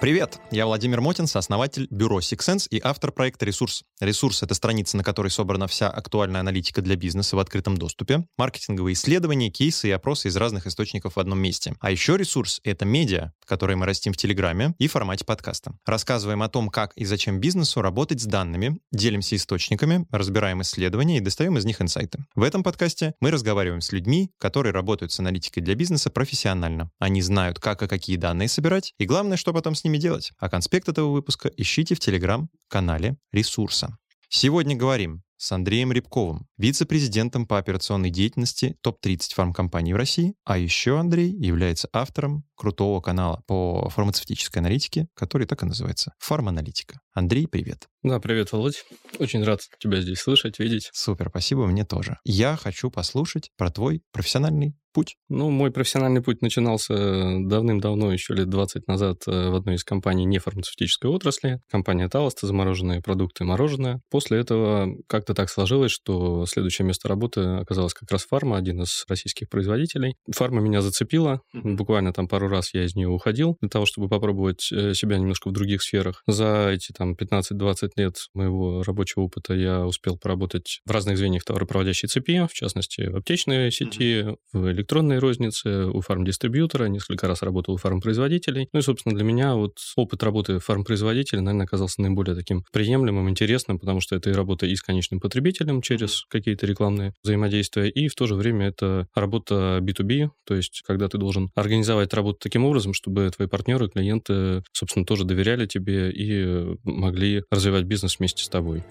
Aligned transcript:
Привет, 0.00 0.40
я 0.50 0.64
Владимир 0.64 1.02
Мотин, 1.02 1.26
сооснователь 1.26 1.86
бюро 1.90 2.20
Sixsense 2.20 2.68
и 2.70 2.80
автор 2.82 3.12
проекта 3.12 3.44
«Ресурс». 3.44 3.82
«Ресурс»— 4.00 4.42
это 4.42 4.54
страница, 4.54 4.96
на 4.96 5.04
которой 5.04 5.28
собрана 5.28 5.66
вся 5.66 5.90
актуальная 5.90 6.40
аналитика 6.40 6.80
для 6.80 6.96
бизнеса 6.96 7.36
в 7.36 7.38
открытом 7.38 7.76
доступе, 7.76 8.24
маркетинговые 8.38 8.94
исследования, 8.94 9.50
кейсы 9.50 9.88
и 9.88 9.90
опросы 9.90 10.28
из 10.28 10.36
разных 10.38 10.66
источников 10.66 11.16
в 11.16 11.20
одном 11.20 11.38
месте. 11.38 11.74
А 11.80 11.90
еще 11.90 12.16
«Ресурс»— 12.16 12.62
это 12.64 12.86
медиа, 12.86 13.32
которые 13.44 13.76
мы 13.76 13.84
растим 13.84 14.14
в 14.14 14.16
Телеграме 14.16 14.74
и 14.78 14.88
формате 14.88 15.26
подкаста. 15.26 15.74
Рассказываем 15.84 16.42
о 16.42 16.48
том, 16.48 16.70
как 16.70 16.94
и 16.96 17.04
зачем 17.04 17.38
бизнесу 17.38 17.82
работать 17.82 18.22
с 18.22 18.24
данными, 18.24 18.80
делимся 18.92 19.36
источниками, 19.36 20.06
разбираем 20.10 20.62
исследования 20.62 21.18
и 21.18 21.20
достаем 21.20 21.58
из 21.58 21.66
них 21.66 21.82
инсайты. 21.82 22.24
В 22.34 22.42
этом 22.42 22.62
подкасте 22.62 23.12
мы 23.20 23.30
разговариваем 23.30 23.82
с 23.82 23.92
людьми, 23.92 24.30
которые 24.38 24.72
работают 24.72 25.12
с 25.12 25.20
аналитикой 25.20 25.62
для 25.62 25.74
бизнеса 25.74 26.08
профессионально. 26.08 26.90
Они 26.98 27.20
знают, 27.20 27.58
как 27.58 27.82
и 27.82 27.86
какие 27.86 28.16
данные 28.16 28.48
собирать, 28.48 28.94
и 28.96 29.04
главное, 29.04 29.36
что 29.36 29.52
потом 29.52 29.74
с 29.74 29.84
ними 29.84 29.89
ними 29.90 29.98
делать. 29.98 30.32
А 30.38 30.48
конспект 30.48 30.88
этого 30.88 31.10
выпуска 31.10 31.48
ищите 31.48 31.94
в 31.94 32.00
телеграм-канале 32.00 33.16
ресурса. 33.32 33.98
Сегодня 34.28 34.76
говорим 34.76 35.22
с 35.36 35.50
Андреем 35.52 35.90
Рябковым, 35.90 36.46
вице-президентом 36.58 37.46
по 37.46 37.58
операционной 37.58 38.10
деятельности 38.10 38.76
топ-30 38.82 39.34
фармкомпаний 39.34 39.92
в 39.92 39.96
России. 39.96 40.34
А 40.44 40.58
еще 40.58 41.00
Андрей 41.00 41.30
является 41.30 41.88
автором 41.92 42.44
крутого 42.60 43.00
канала 43.00 43.42
по 43.46 43.88
фармацевтической 43.88 44.60
аналитике, 44.60 45.08
который 45.14 45.46
так 45.46 45.62
и 45.62 45.66
называется 45.66 46.12
«Фарманалитика». 46.18 47.00
Андрей, 47.14 47.46
привет. 47.46 47.88
Да, 48.02 48.20
привет, 48.20 48.52
Володь. 48.52 48.84
Очень 49.18 49.42
рад 49.44 49.60
тебя 49.78 50.02
здесь 50.02 50.20
слышать, 50.20 50.58
видеть. 50.58 50.90
Супер, 50.92 51.28
спасибо, 51.30 51.66
мне 51.66 51.86
тоже. 51.86 52.18
Я 52.24 52.56
хочу 52.56 52.90
послушать 52.90 53.50
про 53.56 53.70
твой 53.70 54.02
профессиональный 54.12 54.74
путь? 54.92 55.16
Ну, 55.28 55.50
мой 55.50 55.70
профессиональный 55.70 56.22
путь 56.22 56.42
начинался 56.42 56.94
давным-давно, 56.94 58.12
еще 58.12 58.34
лет 58.34 58.48
20 58.48 58.88
назад, 58.88 59.18
э, 59.26 59.50
в 59.50 59.54
одной 59.54 59.76
из 59.76 59.84
компаний 59.84 60.24
нефармацевтической 60.24 61.10
отрасли. 61.10 61.60
Компания 61.70 62.08
Талоста, 62.08 62.46
замороженные 62.46 63.00
продукты, 63.00 63.44
мороженое. 63.44 64.00
После 64.10 64.38
этого 64.38 64.96
как-то 65.06 65.34
так 65.34 65.48
сложилось, 65.48 65.92
что 65.92 66.46
следующее 66.46 66.86
место 66.86 67.08
работы 67.08 67.40
оказалось 67.40 67.94
как 67.94 68.10
раз 68.10 68.24
фарма, 68.24 68.56
один 68.56 68.82
из 68.82 69.04
российских 69.08 69.48
производителей. 69.48 70.16
Фарма 70.30 70.60
меня 70.60 70.82
зацепила. 70.82 71.40
Буквально 71.52 72.12
там 72.12 72.28
пару 72.28 72.48
раз 72.50 72.74
я 72.74 72.84
из 72.84 72.94
нее 72.94 73.08
уходил 73.08 73.56
для 73.60 73.68
того, 73.68 73.86
чтобы 73.86 74.08
попробовать 74.08 74.70
э, 74.72 74.94
себя 74.94 75.18
немножко 75.18 75.48
в 75.48 75.52
других 75.52 75.82
сферах. 75.82 76.22
За 76.26 76.70
эти 76.70 76.92
там 76.92 77.14
15-20 77.14 77.90
лет 77.96 78.16
моего 78.34 78.82
рабочего 78.82 79.22
опыта 79.22 79.54
я 79.54 79.86
успел 79.86 80.18
поработать 80.18 80.80
в 80.84 80.90
разных 80.90 81.18
звеньях 81.18 81.44
товаропроводящей 81.44 82.08
цепи, 82.08 82.46
в 82.46 82.52
частности, 82.52 83.02
в 83.08 83.16
аптечной 83.16 83.70
сети, 83.70 84.26
в 84.52 84.70
электронной 84.70 85.18
рознице, 85.18 85.86
у 85.86 86.00
фарм-дистрибьютора, 86.00 86.86
несколько 86.86 87.28
раз 87.28 87.42
работал 87.42 87.74
у 87.74 87.76
фарм-производителей. 87.76 88.68
Ну 88.72 88.80
и, 88.80 88.82
собственно, 88.82 89.14
для 89.14 89.24
меня 89.24 89.54
вот 89.54 89.78
опыт 89.96 90.22
работы 90.22 90.58
фарм-производителя, 90.58 91.40
наверное, 91.40 91.66
оказался 91.66 92.02
наиболее 92.02 92.34
таким 92.34 92.64
приемлемым, 92.72 93.28
интересным, 93.28 93.78
потому 93.78 94.00
что 94.00 94.16
это 94.16 94.30
и 94.30 94.32
работа 94.32 94.66
и 94.66 94.74
с 94.74 94.82
конечным 94.82 95.20
потребителем 95.20 95.82
через 95.82 96.24
какие-то 96.28 96.66
рекламные 96.66 97.14
взаимодействия, 97.22 97.88
и 97.88 98.08
в 98.08 98.14
то 98.14 98.26
же 98.26 98.34
время 98.34 98.68
это 98.68 99.06
работа 99.14 99.78
B2B, 99.82 100.30
то 100.44 100.54
есть 100.54 100.82
когда 100.86 101.08
ты 101.08 101.18
должен 101.18 101.50
организовать 101.54 102.12
работу 102.14 102.39
таким 102.40 102.64
образом, 102.64 102.92
чтобы 102.92 103.30
твои 103.30 103.46
партнеры, 103.46 103.88
клиенты, 103.88 104.62
собственно, 104.72 105.04
тоже 105.04 105.24
доверяли 105.24 105.66
тебе 105.66 106.10
и 106.10 106.76
могли 106.82 107.44
развивать 107.50 107.84
бизнес 107.84 108.18
вместе 108.18 108.44
с 108.44 108.48
тобой. 108.48 108.82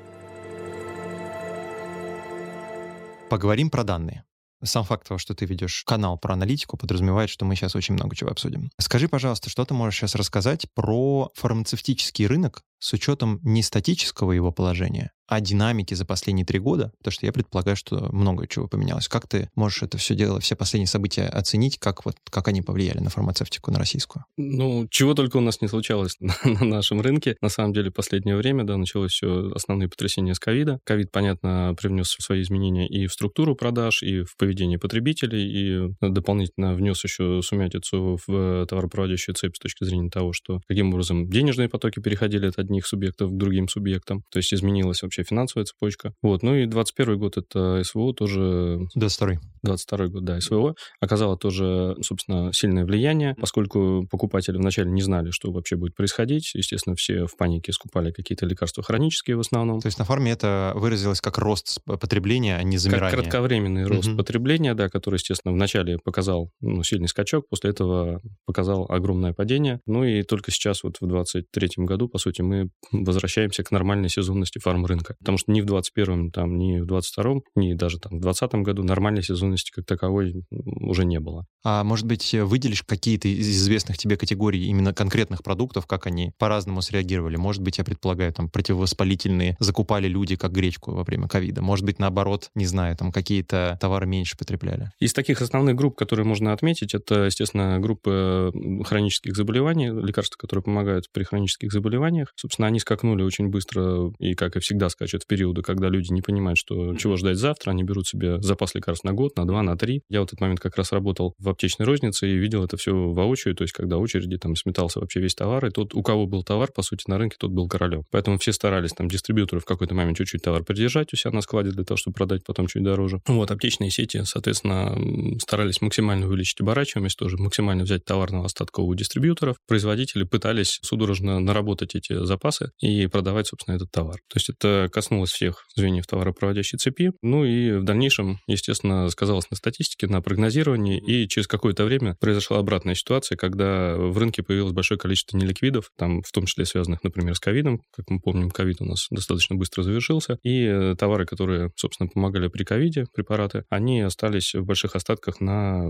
Поговорим 3.30 3.69
про 3.69 3.83
данные. 3.83 4.23
Сам 4.61 4.83
факт 4.83 5.08
того, 5.08 5.17
что 5.17 5.33
ты 5.33 5.45
ведешь 5.45 5.83
канал 5.86 6.17
про 6.17 6.33
аналитику, 6.33 6.75
подразумевает, 6.75 7.30
что 7.30 7.45
мы 7.45 7.56
сейчас 7.56 7.75
очень 7.75 7.94
много 7.94 8.14
чего 8.16 8.30
обсудим. 8.30 8.69
Скажи, 8.78 9.08
пожалуйста, 9.08 9.50
что 9.50 9.63
ты 9.63 9.74
можешь 9.74 9.97
сейчас 9.97 10.16
рассказать 10.16 10.68
про 10.74 11.31
фармацевтический 11.35 12.28
рынок 12.28 12.62
с 12.79 12.94
учетом 12.94 13.40
не 13.44 13.62
статического 13.62 14.31
его 14.31 14.51
положения, 14.51 15.12
а 15.29 15.41
динамики 15.41 15.94
за 15.94 16.06
последние 16.06 16.45
три 16.45 16.59
года, 16.59 16.91
потому 16.97 17.12
что 17.12 17.25
я 17.25 17.31
предполагаю, 17.31 17.75
что 17.75 18.09
много 18.12 18.47
чего 18.47 18.67
поменялось. 18.67 19.07
Как 19.07 19.28
ты 19.28 19.50
можешь 19.56 19.84
это 19.84 19.97
все 19.97 20.16
дело, 20.16 20.40
все 20.40 20.56
последние 20.56 20.88
события 20.88 21.25
оценить, 21.25 21.78
как, 21.78 22.03
вот, 22.06 22.16
как 22.29 22.47
они 22.47 22.63
повлияли 22.63 23.00
на 23.00 23.12
фармацевтику, 23.12 23.72
на 23.72 23.78
российскую? 23.78 24.25
Ну, 24.38 24.88
чего 24.89 25.13
только 25.13 25.38
у 25.38 25.41
нас 25.41 25.62
не 25.62 25.68
случалось 25.68 26.16
на, 26.19 26.34
на 26.44 26.66
нашем 26.66 27.01
рынке. 27.01 27.38
На 27.41 27.50
самом 27.50 27.73
деле, 27.73 27.91
последнее 27.91 28.35
время, 28.35 28.63
да, 28.63 28.75
началось 28.78 29.12
все 29.12 29.51
основные 29.53 29.88
потрясения 29.88 30.34
с 30.34 30.39
ковида. 30.39 30.79
Ковид, 30.84 31.12
понятно, 31.12 31.75
привнес 31.79 32.09
свои 32.09 32.41
изменения 32.41 32.88
и 32.88 33.06
в 33.06 33.13
структуру 33.13 33.56
продаж, 33.56 34.01
и 34.01 34.23
в 34.23 34.35
поведение 34.35 34.79
потребителей, 34.79 35.44
и 35.44 35.89
дополнительно 36.01 36.73
внес 36.73 37.03
еще 37.03 37.41
сумятицу 37.44 38.18
в 38.25 38.66
товаропроводящую 38.66 39.35
цепь 39.35 39.56
с 39.56 39.59
точки 39.59 39.84
зрения 39.84 40.09
того, 40.09 40.34
что 40.34 40.62
каким 40.68 40.89
образом 40.89 41.29
денежные 41.29 41.69
потоки 41.69 42.00
переходили 42.00 42.47
от 42.47 42.57
одних 42.69 42.85
субъектов 42.85 43.31
к 43.31 43.38
другим 43.38 43.68
субъектам. 43.68 44.24
То 44.31 44.38
есть 44.38 44.53
изменилась 44.53 45.02
вообще 45.02 45.24
финансовая 45.24 45.66
цепочка. 45.66 46.13
Вот. 46.22 46.44
Ну 46.44 46.56
и 46.56 46.66
21 46.66 47.18
год 47.18 47.38
это 47.38 47.81
СВО 47.84 48.13
тоже... 48.13 48.88
22 48.96 49.40
22 49.63 50.07
год, 50.07 50.24
да, 50.24 50.40
СВО 50.40 50.75
оказало 51.02 51.38
тоже, 51.38 51.96
собственно, 52.02 52.53
сильное 52.53 52.85
влияние, 52.85 53.35
поскольку 53.40 54.07
покупатели 54.09 54.57
вначале 54.57 54.90
не 54.90 55.02
знали, 55.02 55.31
что 55.31 55.52
вообще 55.52 55.75
будет 55.75 55.96
происходить. 55.96 56.52
Естественно, 56.53 56.96
все 56.96 57.25
в 57.25 57.35
панике 57.35 57.72
скупали 57.74 58.12
какие-то 58.12 58.46
лекарства 58.46 58.84
хронические 58.84 59.38
в 59.38 59.41
основном. 59.41 59.81
То 59.81 59.88
есть 59.88 60.00
на 60.00 60.06
фарме 60.06 60.31
это 60.31 60.74
выразилось 60.75 61.22
как 61.22 61.38
рост 61.38 61.84
потребления, 61.86 62.57
а 62.57 62.63
не 62.63 62.78
замирание? 62.78 63.12
Как 63.12 63.19
кратковременный 63.22 63.86
рост 63.86 64.09
угу. 64.09 64.18
потребления, 64.18 64.74
да, 64.74 64.90
который, 64.90 65.16
естественно, 65.16 65.53
вначале 65.53 65.97
показал 65.97 66.51
ну, 66.62 66.84
сильный 66.84 67.07
скачок, 67.07 67.47
после 67.50 67.72
этого 67.72 68.22
показал 68.46 68.86
огромное 68.90 69.34
падение. 69.34 69.81
Ну 69.86 70.03
и 70.03 70.24
только 70.24 70.51
сейчас, 70.51 70.84
вот 70.84 70.97
в 71.00 71.07
23 71.07 71.69
году, 71.78 72.07
по 72.07 72.18
сути, 72.18 72.41
мы 72.41 72.59
возвращаемся 72.92 73.64
к 73.64 73.72
нормальной 73.72 74.09
сезонности 74.09 74.59
фарм-рынка. 74.59 75.16
Потому 75.20 75.38
что 75.38 75.52
ни 75.52 75.62
в 75.62 75.66
21-м, 75.66 76.31
там, 76.31 76.58
ни 76.58 76.80
в 76.80 76.86
22-м, 76.86 77.42
ни 77.56 77.74
даже 77.74 78.00
там 78.00 78.18
в 78.18 78.22
20 78.22 78.52
году 78.56 78.84
нормальной 78.84 79.24
сезонности 79.24 79.72
как 79.72 79.86
таковой 79.86 80.44
уже 80.52 81.06
не 81.06 81.19
было. 81.19 81.46
А 81.64 81.84
может 81.84 82.06
быть, 82.06 82.34
выделишь 82.34 82.84
какие-то 82.84 83.28
из 83.28 83.50
известных 83.50 83.98
тебе 83.98 84.18
категорий 84.18 84.66
именно 84.66 84.94
конкретных 84.94 85.44
продуктов, 85.44 85.88
как 85.88 86.08
они 86.08 86.31
по-разному 86.38 86.81
среагировали? 86.81 87.36
Может 87.36 87.62
быть, 87.62 87.78
я 87.78 87.84
предполагаю, 87.84 88.34
там 88.34 88.50
противовоспалительные 88.50 89.58
закупали 89.59 90.08
люди 90.08 90.36
как 90.36 90.52
гречку 90.52 90.92
во 90.94 91.03
время 91.03 91.28
ковида. 91.28 91.62
Может 91.62 91.86
быть, 91.86 92.00
наоборот, 92.00 92.50
не 92.56 92.66
знаю, 92.66 92.96
там 92.96 93.12
какие-то 93.12 93.78
товары 93.80 94.08
меньше 94.08 94.38
потребляли. 94.38 94.92
Из 95.00 95.14
таких 95.14 95.42
основных 95.42 95.75
групп, 95.75 95.98
которые 95.98 96.25
можно 96.25 96.53
отметить, 96.53 96.94
это, 96.94 97.25
естественно, 97.25 97.80
группы 97.80 98.52
хронических 98.86 99.36
заболеваний, 99.36 99.88
лекарства, 99.88 100.38
которые 100.38 100.64
помогают 100.64 101.06
при 101.12 101.24
хронических 101.24 101.72
заболеваниях. 101.72 102.34
Собственно, 102.50 102.68
они 102.68 102.80
скакнули 102.80 103.22
очень 103.22 103.50
быстро 103.50 104.12
и, 104.18 104.34
как 104.34 104.56
и 104.56 104.60
всегда, 104.60 104.90
скачут 104.90 105.22
в 105.22 105.28
периоды, 105.28 105.62
когда 105.62 105.88
люди 105.88 106.12
не 106.12 106.24
понимают, 106.24 106.58
что 106.58 106.96
чего 106.96 107.16
ждать 107.16 107.38
завтра, 107.38 107.70
они 107.70 107.84
берут 107.84 108.08
себе 108.08 108.42
запас 108.42 108.74
лекарств 108.74 109.06
на 109.06 109.14
год, 109.14 109.38
на 109.38 109.46
два, 109.46 109.62
на 109.62 109.78
три. 109.78 110.02
Я 110.10 110.22
в 110.22 110.24
этот 110.24 110.42
момент 110.42 110.60
как 110.60 110.76
раз 110.76 110.92
работал 110.92 111.36
в 111.38 111.48
аптечной 111.48 111.86
рознице 111.86 112.28
и 112.28 112.36
видел 112.36 112.64
это 112.64 112.76
все 112.76 112.92
воочию, 112.92 113.54
то 113.54 113.62
есть 113.62 113.74
когда 113.76 114.00
очереди 114.00 114.40
там 114.40 114.56
сметался 114.56 115.00
вообще 115.00 115.20
весь 115.20 115.36
товар, 115.36 115.64
и 115.68 115.70
тот, 115.70 115.94
у 115.94 116.02
кого 116.02 116.26
был 116.26 116.42
товар, 116.42 116.72
по 116.72 116.82
сути, 116.82 117.04
на 117.08 117.20
рынке, 117.20 117.36
тот 117.40 117.52
был 117.52 117.68
королем. 117.68 118.02
Поэтому 118.10 118.40
все 118.40 118.52
старались 118.52 118.94
там 118.94 119.08
дистрибьюторы 119.08 119.62
в 119.62 119.66
какой-то 119.66 119.94
момент 119.94 120.18
чуть-чуть 120.18 120.42
товар 120.42 120.64
придержать 120.64 121.14
у 121.14 121.18
себя 121.18 121.30
на 121.30 121.42
складе 121.42 121.70
для 121.70 121.84
того, 121.84 121.98
чтобы 121.98 122.16
продать 122.16 122.44
потом 122.44 122.66
чуть 122.66 122.81
дороже. 122.81 123.22
Вот, 123.28 123.52
аптечные 123.52 123.92
сети, 123.92 124.24
соответственно, 124.24 125.38
старались 125.40 125.81
максимально 125.81 126.26
увеличить 126.26 126.62
оборачиваемость, 126.62 127.16
тоже 127.16 127.38
максимально 127.38 127.84
взять 127.84 128.06
товарного 128.06 128.46
остатка 128.46 128.80
у 128.80 128.92
дистрибьюторов. 128.96 129.58
Производители 129.68 130.24
пытались 130.24 130.80
судорожно 130.81 131.40
наработать 131.40 131.94
эти 131.94 132.26
запасы 132.26 132.38
запасы 132.39 132.72
и 132.79 133.07
продавать, 133.07 133.47
собственно, 133.47 133.75
этот 133.75 133.91
товар. 133.91 134.16
То 134.29 134.38
есть 134.38 134.50
это 134.50 134.89
коснулось 134.91 135.31
всех 135.31 135.66
звеньев 135.75 136.07
товаропроводящей 136.07 136.77
цепи. 136.77 137.11
Ну 137.21 137.45
и 137.45 137.74
в 137.74 137.83
дальнейшем, 137.83 138.39
естественно, 138.47 139.09
сказалось 139.09 139.50
на 139.51 139.57
статистике, 139.57 140.07
на 140.07 140.21
прогнозировании, 140.21 141.00
и 141.00 141.27
через 141.27 141.47
какое-то 141.47 141.83
время 141.86 142.15
произошла 142.19 142.59
обратная 142.59 142.95
ситуация, 142.95 143.36
когда 143.36 143.95
в 143.95 144.18
рынке 144.18 144.44
появилось 144.44 144.74
большое 144.74 145.00
количество 145.00 145.38
неликвидов, 145.38 145.91
там 145.97 146.21
в 146.21 146.31
том 146.31 146.45
числе 146.45 146.65
связанных, 146.65 147.03
например, 147.03 147.36
с 147.36 147.39
ковидом. 147.39 147.81
Как 147.95 148.09
мы 148.09 148.19
помним, 148.19 148.51
ковид 148.51 148.81
у 148.81 148.85
нас 148.85 149.07
достаточно 149.12 149.56
быстро 149.56 149.83
завершился, 149.83 150.38
и 150.44 150.63
э, 150.63 150.95
товары, 150.97 151.25
которые, 151.25 151.71
собственно, 151.75 152.09
помогали 152.09 152.47
при 152.47 152.63
ковиде, 152.63 153.06
препараты, 153.13 153.63
они 153.69 154.01
остались 154.01 154.53
в 154.56 154.63
больших 154.63 154.95
остатках 154.95 155.42
на, 155.42 155.89